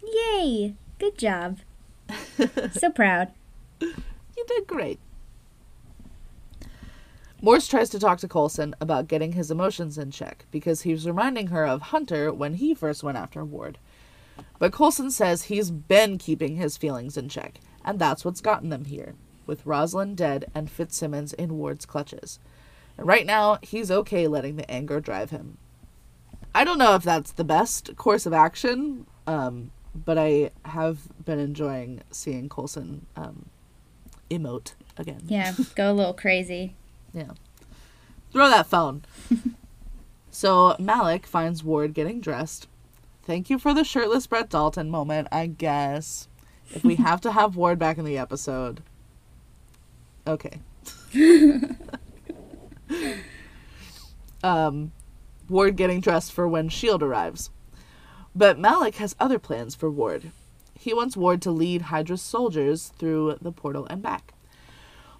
Yay! 0.01 0.75
Good 0.99 1.17
job. 1.17 1.59
so 2.71 2.89
proud. 2.91 3.31
You 3.79 4.45
did 4.47 4.65
great. 4.67 4.99
Morse 7.41 7.67
tries 7.67 7.89
to 7.89 7.99
talk 7.99 8.19
to 8.19 8.27
Coulson 8.27 8.73
about 8.79 9.07
getting 9.07 9.33
his 9.33 9.51
emotions 9.51 9.97
in 9.97 10.11
check 10.11 10.45
because 10.51 10.83
he's 10.83 11.07
reminding 11.07 11.47
her 11.47 11.65
of 11.65 11.81
Hunter 11.81 12.31
when 12.31 12.53
he 12.53 12.73
first 12.73 13.03
went 13.03 13.17
after 13.17 13.43
Ward. 13.43 13.79
But 14.59 14.73
Coulson 14.73 15.11
says 15.11 15.43
he's 15.43 15.71
been 15.71 16.17
keeping 16.17 16.55
his 16.55 16.77
feelings 16.77 17.17
in 17.17 17.29
check, 17.29 17.59
and 17.83 17.97
that's 17.99 18.23
what's 18.23 18.41
gotten 18.41 18.69
them 18.69 18.85
here, 18.85 19.15
with 19.47 19.65
Rosalind 19.65 20.17
dead 20.17 20.45
and 20.53 20.69
Fitzsimmons 20.69 21.33
in 21.33 21.57
Ward's 21.57 21.85
clutches. 21.85 22.39
And 22.97 23.07
right 23.07 23.25
now, 23.25 23.57
he's 23.61 23.89
okay 23.89 24.27
letting 24.27 24.55
the 24.57 24.69
anger 24.69 24.99
drive 24.99 25.31
him. 25.31 25.57
I 26.53 26.63
don't 26.63 26.77
know 26.77 26.95
if 26.95 27.03
that's 27.03 27.31
the 27.31 27.43
best 27.43 27.95
course 27.95 28.25
of 28.25 28.33
action, 28.33 29.07
Um, 29.25 29.71
but 29.93 30.17
I 30.17 30.51
have 30.65 30.99
been 31.25 31.39
enjoying 31.39 32.01
seeing 32.11 32.47
Coulson 32.49 33.05
um, 33.15 33.47
emote 34.29 34.73
again. 34.97 35.21
Yeah, 35.25 35.53
go 35.75 35.91
a 35.91 35.93
little 35.93 36.13
crazy. 36.13 36.75
Yeah. 37.13 37.31
Throw 38.31 38.49
that 38.49 38.67
phone. 38.67 39.03
so 40.31 40.75
Malik 40.79 41.25
finds 41.25 41.63
Ward 41.63 41.93
getting 41.93 42.21
dressed. 42.21 42.67
Thank 43.23 43.49
you 43.49 43.59
for 43.59 43.73
the 43.73 43.83
shirtless 43.83 44.27
Brett 44.27 44.49
Dalton 44.49 44.89
moment, 44.89 45.27
I 45.31 45.47
guess. 45.47 46.27
If 46.71 46.83
we 46.83 46.95
have 46.95 47.21
to 47.21 47.31
have 47.33 47.55
Ward 47.55 47.79
back 47.79 47.97
in 47.97 48.05
the 48.05 48.17
episode. 48.17 48.81
Okay. 50.25 50.59
um 54.43 54.91
Ward 55.49 55.75
getting 55.75 55.99
dressed 55.99 56.31
for 56.31 56.47
when 56.47 56.69
Shield 56.69 57.03
arrives. 57.03 57.49
But 58.33 58.57
Malik 58.57 58.95
has 58.95 59.15
other 59.19 59.37
plans 59.37 59.75
for 59.75 59.91
Ward. 59.91 60.31
He 60.79 60.93
wants 60.93 61.17
Ward 61.17 61.41
to 61.43 61.51
lead 61.51 61.83
Hydra's 61.83 62.21
soldiers 62.21 62.93
through 62.97 63.37
the 63.41 63.51
portal 63.51 63.85
and 63.89 64.01
back. 64.01 64.33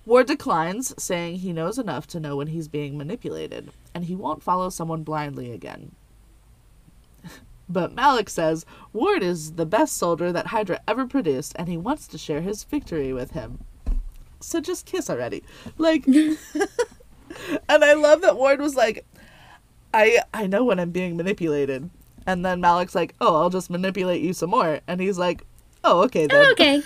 Ward 0.05 0.25
declines, 0.25 0.95
saying 0.97 1.35
he 1.35 1.53
knows 1.53 1.77
enough 1.77 2.07
to 2.07 2.19
know 2.19 2.37
when 2.37 2.47
he's 2.47 2.67
being 2.67 2.97
manipulated, 2.97 3.69
and 3.93 4.05
he 4.05 4.15
won't 4.15 4.41
follow 4.41 4.69
someone 4.69 5.03
blindly 5.03 5.51
again. 5.51 5.91
But 7.71 7.93
Malik 7.93 8.29
says 8.29 8.65
Ward 8.93 9.23
is 9.23 9.53
the 9.53 9.65
best 9.65 9.97
soldier 9.97 10.31
that 10.31 10.47
Hydra 10.47 10.79
ever 10.87 11.05
produced, 11.07 11.53
and 11.57 11.67
he 11.67 11.77
wants 11.77 12.07
to 12.07 12.17
share 12.17 12.41
his 12.41 12.63
victory 12.63 13.13
with 13.13 13.31
him. 13.31 13.59
So 14.39 14.59
just 14.59 14.85
kiss 14.85 15.09
already. 15.09 15.43
Like 15.77 16.05
And 17.69 17.83
I 17.83 17.93
love 17.93 18.21
that 18.21 18.37
Ward 18.37 18.59
was 18.59 18.75
like, 18.75 19.05
I 19.93 20.19
I 20.33 20.47
know 20.47 20.63
when 20.63 20.79
I'm 20.79 20.91
being 20.91 21.17
manipulated. 21.17 21.89
And 22.25 22.45
then 22.45 22.61
Malik's 22.61 22.95
like, 22.95 23.15
Oh, 23.21 23.35
I'll 23.41 23.49
just 23.49 23.69
manipulate 23.69 24.21
you 24.21 24.33
some 24.33 24.49
more 24.49 24.81
and 24.87 25.01
he's 25.01 25.17
like, 25.17 25.45
Oh, 25.83 26.03
okay 26.03 26.27
then. 26.27 26.45
Oh, 26.45 26.51
okay. 26.51 26.81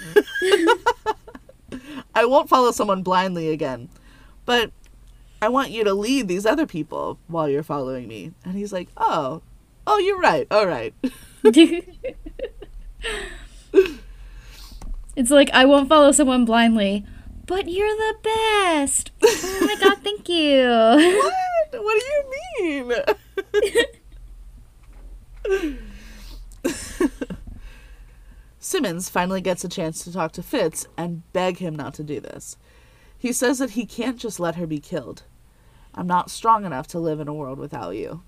I 2.15 2.25
won't 2.25 2.49
follow 2.49 2.71
someone 2.71 3.03
blindly 3.03 3.49
again. 3.49 3.89
But 4.45 4.71
I 5.41 5.49
want 5.49 5.71
you 5.71 5.83
to 5.83 5.93
lead 5.93 6.27
these 6.27 6.45
other 6.45 6.65
people 6.65 7.19
while 7.27 7.49
you're 7.49 7.63
following 7.63 8.07
me. 8.07 8.31
And 8.43 8.55
he's 8.55 8.71
like, 8.71 8.89
Oh, 8.97 9.41
oh, 9.87 9.97
you're 9.99 10.19
right. 10.19 10.47
All 10.51 10.65
right. 10.67 10.93
it's 15.15 15.31
like 15.31 15.49
I 15.51 15.65
won't 15.65 15.89
follow 15.89 16.11
someone 16.11 16.45
blindly, 16.45 17.05
but 17.45 17.69
you're 17.69 17.87
the 17.87 18.15
best. 18.23 19.11
Oh 19.23 19.57
my 19.61 19.75
god, 19.81 19.97
thank 20.03 20.27
you. 20.29 20.67
what? 20.67 21.33
What 21.83 22.01
do 22.01 22.05
you 22.63 22.93
mean? 25.63 25.73
Simmons 28.59 29.09
finally 29.09 29.41
gets 29.41 29.63
a 29.63 29.69
chance 29.69 30.03
to 30.03 30.11
talk 30.11 30.31
to 30.33 30.43
Fitz 30.43 30.87
and 30.97 31.21
beg 31.33 31.57
him 31.59 31.75
not 31.75 31.93
to 31.95 32.03
do 32.03 32.19
this. 32.19 32.57
He 33.17 33.31
says 33.31 33.59
that 33.59 33.71
he 33.71 33.85
can't 33.85 34.17
just 34.17 34.39
let 34.39 34.55
her 34.55 34.65
be 34.65 34.79
killed. 34.79 35.23
I'm 35.93 36.07
not 36.07 36.31
strong 36.31 36.65
enough 36.65 36.87
to 36.87 36.99
live 36.99 37.19
in 37.19 37.27
a 37.27 37.33
world 37.33 37.59
without 37.59 37.95
you. 37.95 38.23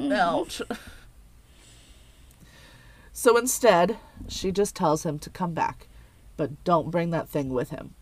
Ouch. 0.00 0.62
So 3.12 3.36
instead, 3.36 3.98
she 4.28 4.50
just 4.50 4.74
tells 4.74 5.04
him 5.04 5.18
to 5.18 5.28
come 5.28 5.52
back, 5.52 5.88
but 6.38 6.64
don't 6.64 6.90
bring 6.90 7.10
that 7.10 7.28
thing 7.28 7.50
with 7.50 7.68
him. 7.68 7.92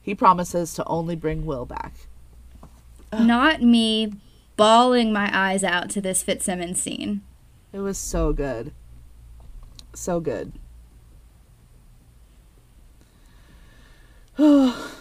He 0.00 0.14
promises 0.14 0.72
to 0.74 0.84
only 0.86 1.14
bring 1.14 1.44
Will 1.44 1.66
back. 1.66 1.92
Not 3.12 3.60
me 3.60 4.14
bawling 4.56 5.12
my 5.12 5.28
eyes 5.30 5.62
out 5.62 5.90
to 5.90 6.00
this 6.00 6.22
Fitzsimmons 6.22 6.80
scene. 6.80 7.20
It 7.74 7.80
was 7.80 7.98
so 7.98 8.32
good. 8.32 8.72
So 9.92 10.20
good. 10.20 10.52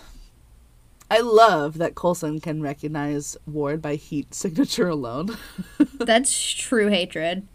I 1.09 1.19
love 1.19 1.77
that 1.77 1.95
Coulson 1.95 2.39
can 2.41 2.61
recognize 2.61 3.37
Ward 3.45 3.81
by 3.81 3.95
heat 3.95 4.33
signature 4.33 4.87
alone. 4.89 5.37
That's 5.93 6.53
true 6.53 6.87
hatred. 6.87 7.47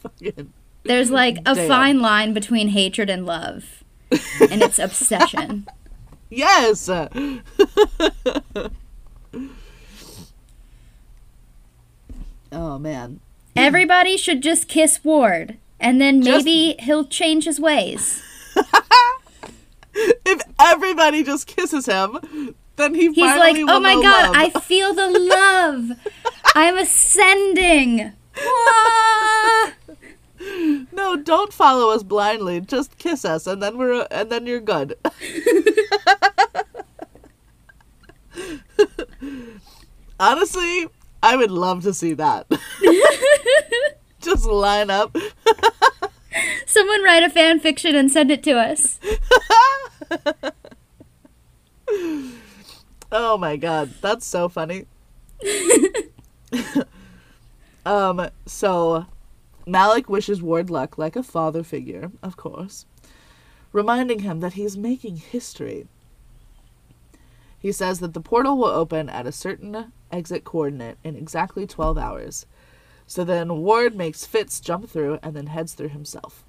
Fucking 0.00 0.52
There's 0.84 1.10
like 1.10 1.38
a 1.46 1.54
Damn. 1.54 1.68
fine 1.68 2.00
line 2.00 2.32
between 2.34 2.68
hatred 2.68 3.08
and 3.10 3.26
love, 3.26 3.84
and 4.10 4.62
it's 4.62 4.78
obsession. 4.78 5.66
yes. 6.30 6.88
oh 12.52 12.78
man. 12.78 13.20
Everybody 13.56 14.16
should 14.16 14.42
just 14.42 14.66
kiss 14.68 15.02
Ward, 15.04 15.58
and 15.78 16.00
then 16.00 16.22
Just- 16.22 16.44
maybe 16.44 16.74
he'll 16.80 17.04
change 17.04 17.44
his 17.44 17.60
ways. 17.60 18.22
If 19.96 20.42
everybody 20.58 21.22
just 21.22 21.46
kisses 21.46 21.86
him, 21.86 22.54
then 22.76 22.94
he 22.94 23.12
He's 23.12 23.16
like, 23.18 23.56
oh 23.58 23.80
my 23.80 23.94
god, 23.94 24.02
love." 24.02 24.36
I 24.36 24.50
feel 24.60 24.94
the 24.94 25.08
love. 25.18 25.90
I'm 26.54 26.78
ascending. 26.78 28.12
No, 30.92 31.16
don't 31.16 31.52
follow 31.52 31.90
us 31.90 32.02
blindly. 32.02 32.60
Just 32.60 32.98
kiss 32.98 33.24
us, 33.24 33.46
and 33.46 33.62
then 33.62 33.78
we're 33.78 34.06
and 34.10 34.30
then 34.30 34.46
you're 34.46 34.60
good. 34.60 34.98
Honestly, 40.20 40.86
I 41.22 41.36
would 41.36 41.50
love 41.50 41.82
to 41.84 41.94
see 41.94 42.12
that. 42.14 42.46
Just 44.20 44.44
line 44.44 44.90
up. 44.90 45.16
Someone 46.66 47.02
write 47.02 47.22
a 47.22 47.30
fan 47.30 47.60
fiction 47.60 47.94
and 47.94 48.10
send 48.10 48.30
it 48.30 48.42
to 48.44 48.52
us. 48.52 48.98
Oh 53.16 53.38
my 53.38 53.54
god, 53.56 53.90
that's 54.00 54.26
so 54.26 54.48
funny. 54.48 54.86
um, 57.86 58.28
so 58.44 59.06
Malik 59.64 60.08
wishes 60.08 60.42
Ward 60.42 60.68
luck 60.68 60.98
like 60.98 61.14
a 61.14 61.22
father 61.22 61.62
figure, 61.62 62.10
of 62.24 62.36
course, 62.36 62.86
reminding 63.72 64.18
him 64.20 64.40
that 64.40 64.54
he's 64.54 64.76
making 64.76 65.18
history. 65.18 65.86
He 67.60 67.70
says 67.70 68.00
that 68.00 68.14
the 68.14 68.20
portal 68.20 68.58
will 68.58 68.64
open 68.64 69.08
at 69.08 69.28
a 69.28 69.32
certain 69.32 69.92
exit 70.10 70.42
coordinate 70.42 70.98
in 71.04 71.14
exactly 71.14 71.68
12 71.68 71.96
hours. 71.96 72.46
So 73.06 73.22
then 73.22 73.62
Ward 73.62 73.94
makes 73.94 74.26
Fitz 74.26 74.58
jump 74.58 74.90
through 74.90 75.20
and 75.22 75.36
then 75.36 75.46
heads 75.46 75.74
through 75.74 75.90
himself. 75.90 76.44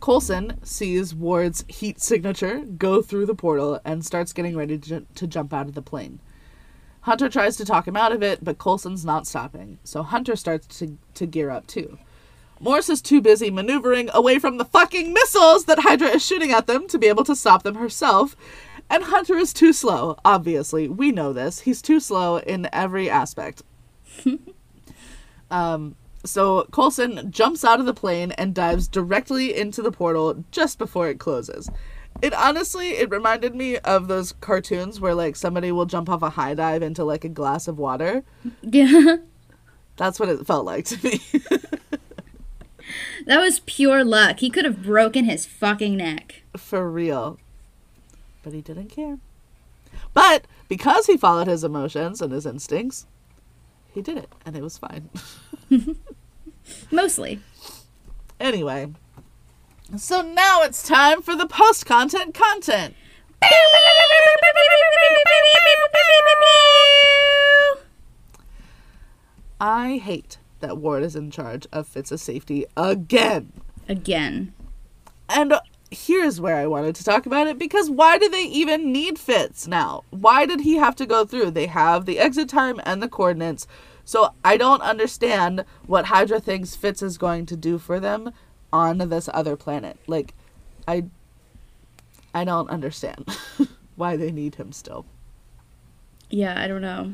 Coulson 0.00 0.58
sees 0.64 1.14
Ward's 1.14 1.64
heat 1.68 2.00
signature 2.00 2.60
go 2.78 3.02
through 3.02 3.26
the 3.26 3.34
portal 3.34 3.80
and 3.84 4.04
starts 4.04 4.32
getting 4.32 4.56
ready 4.56 4.78
to, 4.78 5.06
to 5.14 5.26
jump 5.26 5.52
out 5.52 5.66
of 5.66 5.74
the 5.74 5.82
plane. 5.82 6.20
Hunter 7.02 7.28
tries 7.28 7.56
to 7.56 7.64
talk 7.64 7.86
him 7.86 7.96
out 7.96 8.12
of 8.12 8.22
it, 8.22 8.44
but 8.44 8.58
Coulson's 8.58 9.04
not 9.04 9.26
stopping, 9.26 9.78
so 9.84 10.02
Hunter 10.02 10.36
starts 10.36 10.66
to, 10.78 10.98
to 11.14 11.26
gear 11.26 11.50
up 11.50 11.66
too. 11.66 11.98
Morse 12.58 12.90
is 12.90 13.00
too 13.00 13.22
busy 13.22 13.50
maneuvering 13.50 14.10
away 14.12 14.38
from 14.38 14.58
the 14.58 14.66
fucking 14.66 15.14
missiles 15.14 15.64
that 15.64 15.78
Hydra 15.78 16.08
is 16.08 16.24
shooting 16.24 16.52
at 16.52 16.66
them 16.66 16.86
to 16.88 16.98
be 16.98 17.06
able 17.06 17.24
to 17.24 17.36
stop 17.36 17.62
them 17.62 17.76
herself, 17.76 18.36
and 18.90 19.04
Hunter 19.04 19.36
is 19.36 19.54
too 19.54 19.72
slow, 19.72 20.18
obviously. 20.24 20.88
We 20.88 21.10
know 21.10 21.32
this. 21.32 21.60
He's 21.60 21.80
too 21.80 22.00
slow 22.00 22.36
in 22.38 22.68
every 22.72 23.08
aspect. 23.08 23.62
um, 25.50 25.96
so 26.24 26.66
Coulson 26.72 27.30
jumps 27.30 27.64
out 27.64 27.80
of 27.80 27.86
the 27.86 27.94
plane 27.94 28.32
and 28.32 28.54
dives 28.54 28.88
directly 28.88 29.56
into 29.56 29.82
the 29.82 29.92
portal 29.92 30.44
just 30.50 30.78
before 30.78 31.08
it 31.08 31.18
closes. 31.18 31.70
It 32.22 32.34
honestly, 32.34 32.90
it 32.90 33.10
reminded 33.10 33.54
me 33.54 33.78
of 33.78 34.08
those 34.08 34.32
cartoons 34.40 35.00
where 35.00 35.14
like 35.14 35.36
somebody 35.36 35.72
will 35.72 35.86
jump 35.86 36.08
off 36.08 36.22
a 36.22 36.30
high 36.30 36.54
dive 36.54 36.82
into 36.82 37.04
like 37.04 37.24
a 37.24 37.28
glass 37.28 37.68
of 37.68 37.78
water. 37.78 38.24
Yeah. 38.62 39.16
That's 39.96 40.20
what 40.20 40.28
it 40.28 40.46
felt 40.46 40.66
like 40.66 40.86
to 40.86 41.04
me. 41.04 41.20
That 43.26 43.40
was 43.40 43.60
pure 43.60 44.04
luck. 44.04 44.40
He 44.40 44.50
could 44.50 44.64
have 44.64 44.82
broken 44.82 45.24
his 45.24 45.46
fucking 45.46 45.96
neck. 45.96 46.42
For 46.56 46.90
real. 46.90 47.38
But 48.42 48.52
he 48.52 48.60
didn't 48.60 48.88
care. 48.88 49.18
But 50.14 50.46
because 50.68 51.06
he 51.06 51.16
followed 51.16 51.46
his 51.46 51.64
emotions 51.64 52.20
and 52.20 52.32
his 52.32 52.46
instincts, 52.46 53.06
he 53.92 54.02
did 54.02 54.16
it 54.16 54.32
and 54.44 54.56
it 54.56 54.62
was 54.62 54.78
fine. 54.78 55.10
Mostly. 56.90 57.40
anyway. 58.38 58.92
So 59.96 60.22
now 60.22 60.62
it's 60.62 60.86
time 60.86 61.20
for 61.22 61.34
the 61.34 61.46
post 61.46 61.84
content 61.84 62.34
content. 62.34 62.94
I 69.60 70.00
hate 70.02 70.38
that 70.60 70.78
Ward 70.78 71.02
is 71.02 71.16
in 71.16 71.30
charge 71.30 71.66
of 71.72 71.86
Fitz's 71.86 72.22
safety 72.22 72.66
again. 72.76 73.52
Again. 73.88 74.52
And 75.28 75.54
here's 75.90 76.40
where 76.40 76.56
I 76.56 76.66
wanted 76.66 76.94
to 76.96 77.04
talk 77.04 77.26
about 77.26 77.46
it 77.46 77.58
because 77.58 77.90
why 77.90 78.18
do 78.18 78.28
they 78.28 78.44
even 78.44 78.92
need 78.92 79.18
Fitz 79.18 79.66
now? 79.66 80.04
Why 80.10 80.46
did 80.46 80.60
he 80.60 80.76
have 80.76 80.96
to 80.96 81.06
go 81.06 81.24
through? 81.24 81.50
They 81.50 81.66
have 81.66 82.06
the 82.06 82.18
exit 82.18 82.48
time 82.48 82.80
and 82.84 83.02
the 83.02 83.08
coordinates. 83.08 83.66
So 84.10 84.34
I 84.44 84.56
don't 84.56 84.82
understand 84.82 85.64
what 85.86 86.06
Hydra 86.06 86.40
thinks 86.40 86.74
Fitz 86.74 87.00
is 87.00 87.16
going 87.16 87.46
to 87.46 87.54
do 87.56 87.78
for 87.78 88.00
them 88.00 88.32
on 88.72 88.98
this 88.98 89.28
other 89.32 89.54
planet. 89.54 89.98
Like 90.08 90.34
I 90.88 91.04
I 92.34 92.42
don't 92.42 92.68
understand 92.70 93.28
why 93.94 94.16
they 94.16 94.32
need 94.32 94.56
him 94.56 94.72
still. 94.72 95.06
Yeah, 96.28 96.60
I 96.60 96.66
don't 96.66 96.82
know. 96.82 97.12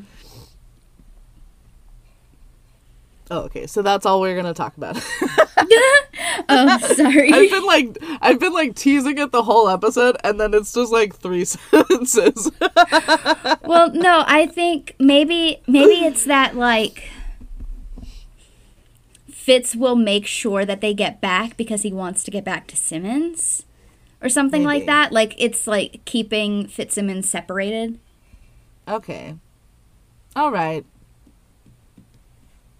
Oh, 3.29 3.39
okay. 3.41 3.67
So 3.67 3.81
that's 3.81 4.05
all 4.05 4.21
we're 4.21 4.35
gonna 4.35 4.53
talk 4.53 4.77
about. 4.77 4.95
oh, 6.49 6.77
sorry. 6.95 7.33
I've 7.33 7.49
been 7.51 7.65
like 7.65 7.97
I've 8.21 8.39
been 8.39 8.53
like 8.53 8.75
teasing 8.75 9.17
it 9.17 9.31
the 9.31 9.43
whole 9.43 9.67
episode, 9.69 10.15
and 10.23 10.39
then 10.39 10.53
it's 10.53 10.71
just 10.73 10.91
like 10.91 11.15
three 11.15 11.43
sentences. 11.45 12.49
well, 13.63 13.91
no, 13.91 14.23
I 14.27 14.47
think 14.51 14.95
maybe 14.99 15.61
maybe 15.67 16.05
it's 16.05 16.23
that 16.25 16.55
like 16.55 17.09
Fitz 19.29 19.75
will 19.75 19.95
make 19.95 20.25
sure 20.25 20.65
that 20.65 20.81
they 20.81 20.93
get 20.93 21.21
back 21.21 21.57
because 21.57 21.81
he 21.81 21.91
wants 21.93 22.23
to 22.23 22.31
get 22.31 22.43
back 22.43 22.67
to 22.67 22.75
Simmons 22.77 23.65
or 24.21 24.29
something 24.29 24.63
Maybe. 24.63 24.79
like 24.79 24.85
that. 24.87 25.11
Like 25.11 25.35
it's 25.37 25.67
like 25.67 26.01
keeping 26.05 26.67
Fitzsimmons 26.67 27.29
separated. 27.29 27.99
okay. 28.87 29.35
All 30.35 30.51
right. 30.51 30.85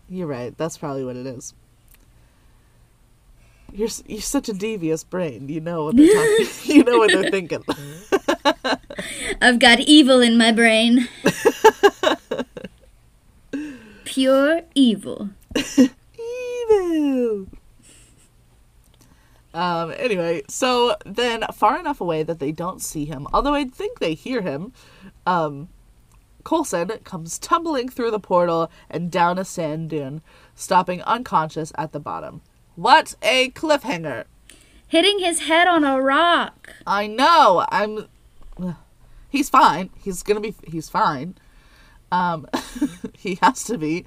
You're 0.09 0.27
right. 0.27 0.57
That's 0.57 0.77
probably 0.77 1.03
what 1.03 1.15
it 1.15 1.27
is. 1.27 1.53
You're 3.73 3.89
you're 4.07 4.21
such 4.21 4.49
a 4.49 4.53
devious 4.53 5.03
brain. 5.03 5.49
You 5.49 5.59
know 5.59 5.85
what 5.85 5.97
they're 5.97 6.13
talking. 6.13 6.47
you 6.75 6.83
know 6.83 6.97
what 6.97 7.11
they're 7.11 7.29
thinking. 7.29 7.63
I've 9.41 9.59
got 9.59 9.81
evil 9.81 10.21
in 10.21 10.37
my 10.37 10.51
brain. 10.51 11.07
Pure 14.05 14.61
evil. 14.73 15.29
Evil. 16.69 17.47
Um. 19.53 19.93
Anyway, 19.97 20.43
so 20.47 20.95
then 21.05 21.43
far 21.53 21.77
enough 21.79 21.99
away 21.99 22.23
that 22.23 22.39
they 22.39 22.53
don't 22.53 22.81
see 22.81 23.05
him, 23.05 23.27
although 23.33 23.53
I 23.53 23.65
think 23.65 23.99
they 23.99 24.13
hear 24.13 24.41
him. 24.41 24.71
Um, 25.25 25.67
Coulson 26.47 26.87
comes 27.03 27.37
tumbling 27.37 27.89
through 27.89 28.09
the 28.09 28.21
portal 28.21 28.71
and 28.89 29.11
down 29.11 29.37
a 29.37 29.43
sand 29.43 29.89
dune, 29.89 30.21
stopping 30.55 31.01
unconscious 31.01 31.73
at 31.77 31.91
the 31.91 31.99
bottom. 31.99 32.41
What 32.77 33.15
a 33.21 33.49
cliffhanger! 33.49 34.23
Hitting 34.87 35.19
his 35.19 35.41
head 35.41 35.67
on 35.67 35.83
a 35.83 36.01
rock. 36.01 36.73
I 36.87 37.05
know. 37.05 37.65
I'm. 37.67 38.07
He's 39.29 39.49
fine. 39.49 39.89
He's 40.01 40.23
gonna 40.23 40.39
be. 40.39 40.55
He's 40.65 40.87
fine. 40.87 41.35
Um, 42.13 42.47
he 43.17 43.37
has 43.41 43.65
to 43.65 43.77
be. 43.77 44.05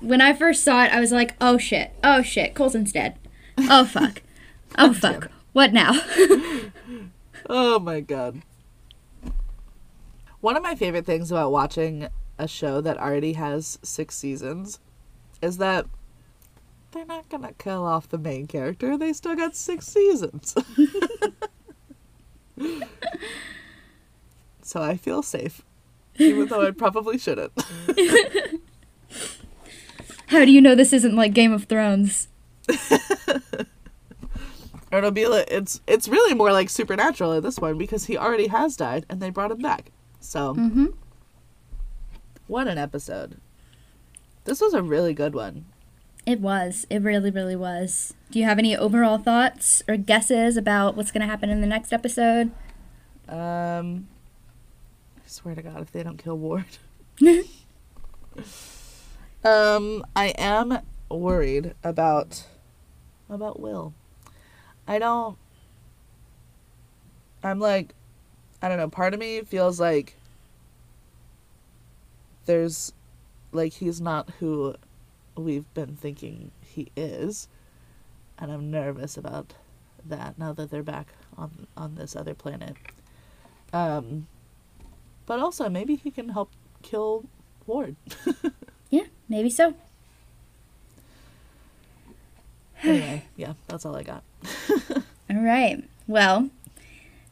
When 0.00 0.20
I 0.20 0.32
first 0.32 0.64
saw 0.64 0.82
it, 0.82 0.92
I 0.92 0.98
was 0.98 1.12
like, 1.12 1.36
oh 1.40 1.56
shit. 1.56 1.92
Oh 2.02 2.20
shit. 2.20 2.56
Coulson's 2.56 2.90
dead. 2.90 3.16
Oh 3.58 3.84
fuck. 3.84 4.22
Oh 4.76 4.92
fuck. 4.92 5.30
What 5.52 5.72
now? 5.72 5.98
Oh 7.48 7.78
my 7.78 8.00
god. 8.00 8.42
One 10.40 10.56
of 10.56 10.62
my 10.62 10.74
favorite 10.74 11.04
things 11.04 11.30
about 11.32 11.52
watching 11.52 12.08
a 12.38 12.46
show 12.46 12.80
that 12.80 12.98
already 12.98 13.32
has 13.32 13.78
six 13.82 14.16
seasons 14.16 14.78
is 15.42 15.58
that 15.58 15.86
they're 16.92 17.04
not 17.04 17.28
gonna 17.28 17.52
kill 17.58 17.84
off 17.84 18.08
the 18.08 18.18
main 18.18 18.46
character. 18.46 18.96
They 18.96 19.12
still 19.12 19.34
got 19.36 19.56
six 19.56 19.86
seasons. 19.86 20.54
so 24.62 24.82
I 24.82 24.96
feel 24.96 25.22
safe. 25.22 25.62
Even 26.16 26.48
though 26.48 26.66
I 26.66 26.70
probably 26.70 27.18
shouldn't. 27.18 27.52
How 30.28 30.44
do 30.44 30.52
you 30.52 30.60
know 30.60 30.74
this 30.74 30.92
isn't 30.92 31.16
like 31.16 31.32
Game 31.32 31.52
of 31.52 31.64
Thrones? 31.64 32.28
Or 32.68 32.76
it'll 34.98 35.10
be 35.10 35.26
like 35.26 35.48
it's 35.50 35.80
it's 35.86 36.08
really 36.08 36.34
more 36.34 36.52
like 36.52 36.70
supernatural 36.70 37.32
at 37.34 37.42
this 37.42 37.58
one 37.58 37.76
because 37.78 38.04
he 38.06 38.16
already 38.16 38.48
has 38.48 38.76
died 38.76 39.06
and 39.08 39.20
they 39.20 39.30
brought 39.30 39.50
him 39.50 39.58
back. 39.58 39.90
So 40.20 40.54
Mm-hmm. 40.54 40.86
what 42.46 42.66
an 42.68 42.78
episode. 42.78 43.38
This 44.44 44.60
was 44.60 44.74
a 44.74 44.82
really 44.82 45.14
good 45.14 45.34
one. 45.34 45.66
It 46.26 46.40
was. 46.40 46.86
It 46.90 47.00
really, 47.02 47.30
really 47.30 47.56
was. 47.56 48.14
Do 48.30 48.38
you 48.38 48.44
have 48.44 48.58
any 48.58 48.76
overall 48.76 49.18
thoughts 49.18 49.82
or 49.88 49.96
guesses 49.96 50.56
about 50.56 50.96
what's 50.96 51.10
going 51.10 51.22
to 51.22 51.26
happen 51.26 51.48
in 51.50 51.60
the 51.60 51.66
next 51.66 51.92
episode? 51.92 52.50
Um, 53.28 54.08
I 55.16 55.26
swear 55.26 55.54
to 55.54 55.62
God, 55.62 55.80
if 55.82 55.92
they 55.92 56.02
don't 56.02 56.18
kill 56.22 56.36
Ward. 56.38 56.64
um, 59.44 60.04
I 60.14 60.28
am 60.38 60.78
worried 61.10 61.74
about 61.84 62.44
about 63.30 63.60
Will. 63.60 63.94
I 64.86 64.98
don't. 64.98 65.36
I'm 67.42 67.60
like, 67.60 67.94
I 68.60 68.68
don't 68.68 68.78
know. 68.78 68.88
Part 68.88 69.14
of 69.14 69.20
me 69.20 69.40
feels 69.42 69.78
like 69.80 70.16
there's, 72.46 72.92
like, 73.52 73.74
he's 73.74 74.00
not 74.00 74.30
who 74.40 74.74
we've 75.36 75.72
been 75.74 75.96
thinking 75.96 76.50
he 76.60 76.90
is, 76.96 77.48
and 78.38 78.50
I'm 78.50 78.70
nervous 78.70 79.16
about 79.16 79.54
that 80.04 80.38
now 80.38 80.52
that 80.52 80.70
they're 80.70 80.82
back 80.82 81.08
on 81.36 81.66
on 81.76 81.94
this 81.94 82.16
other 82.16 82.34
planet. 82.34 82.76
Um, 83.72 84.26
but 85.26 85.40
also 85.40 85.68
maybe 85.68 85.96
he 85.96 86.10
can 86.10 86.30
help 86.30 86.50
kill 86.82 87.24
Ward. 87.66 87.96
Yeah, 88.90 89.04
maybe 89.28 89.50
so. 89.50 89.74
anyway, 92.82 93.24
yeah, 93.36 93.52
that's 93.66 93.84
all 93.84 93.94
I 93.94 94.02
got. 94.02 94.22
All 95.30 95.42
right. 95.42 95.84
Well, 96.06 96.48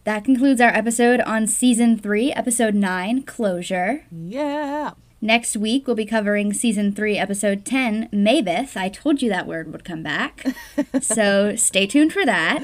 that 0.06 0.24
concludes 0.24 0.60
our 0.60 0.70
episode 0.70 1.20
on 1.20 1.48
season 1.48 1.98
three, 1.98 2.32
episode 2.32 2.76
nine, 2.76 3.24
Closure. 3.24 4.04
Yeah. 4.10 4.92
Next 5.20 5.56
week, 5.56 5.88
we'll 5.88 5.96
be 5.96 6.06
covering 6.06 6.52
season 6.52 6.92
three, 6.92 7.18
episode 7.18 7.64
10, 7.64 8.10
Maveth. 8.12 8.76
I 8.76 8.88
told 8.88 9.20
you 9.20 9.28
that 9.30 9.48
word 9.48 9.72
would 9.72 9.84
come 9.84 10.04
back. 10.04 10.46
so 11.00 11.56
stay 11.56 11.88
tuned 11.88 12.12
for 12.12 12.24
that. 12.24 12.62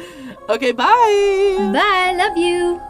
Okay, 0.48 0.70
bye. 0.70 1.56
Bye. 1.72 2.14
Love 2.16 2.36
you. 2.36 2.80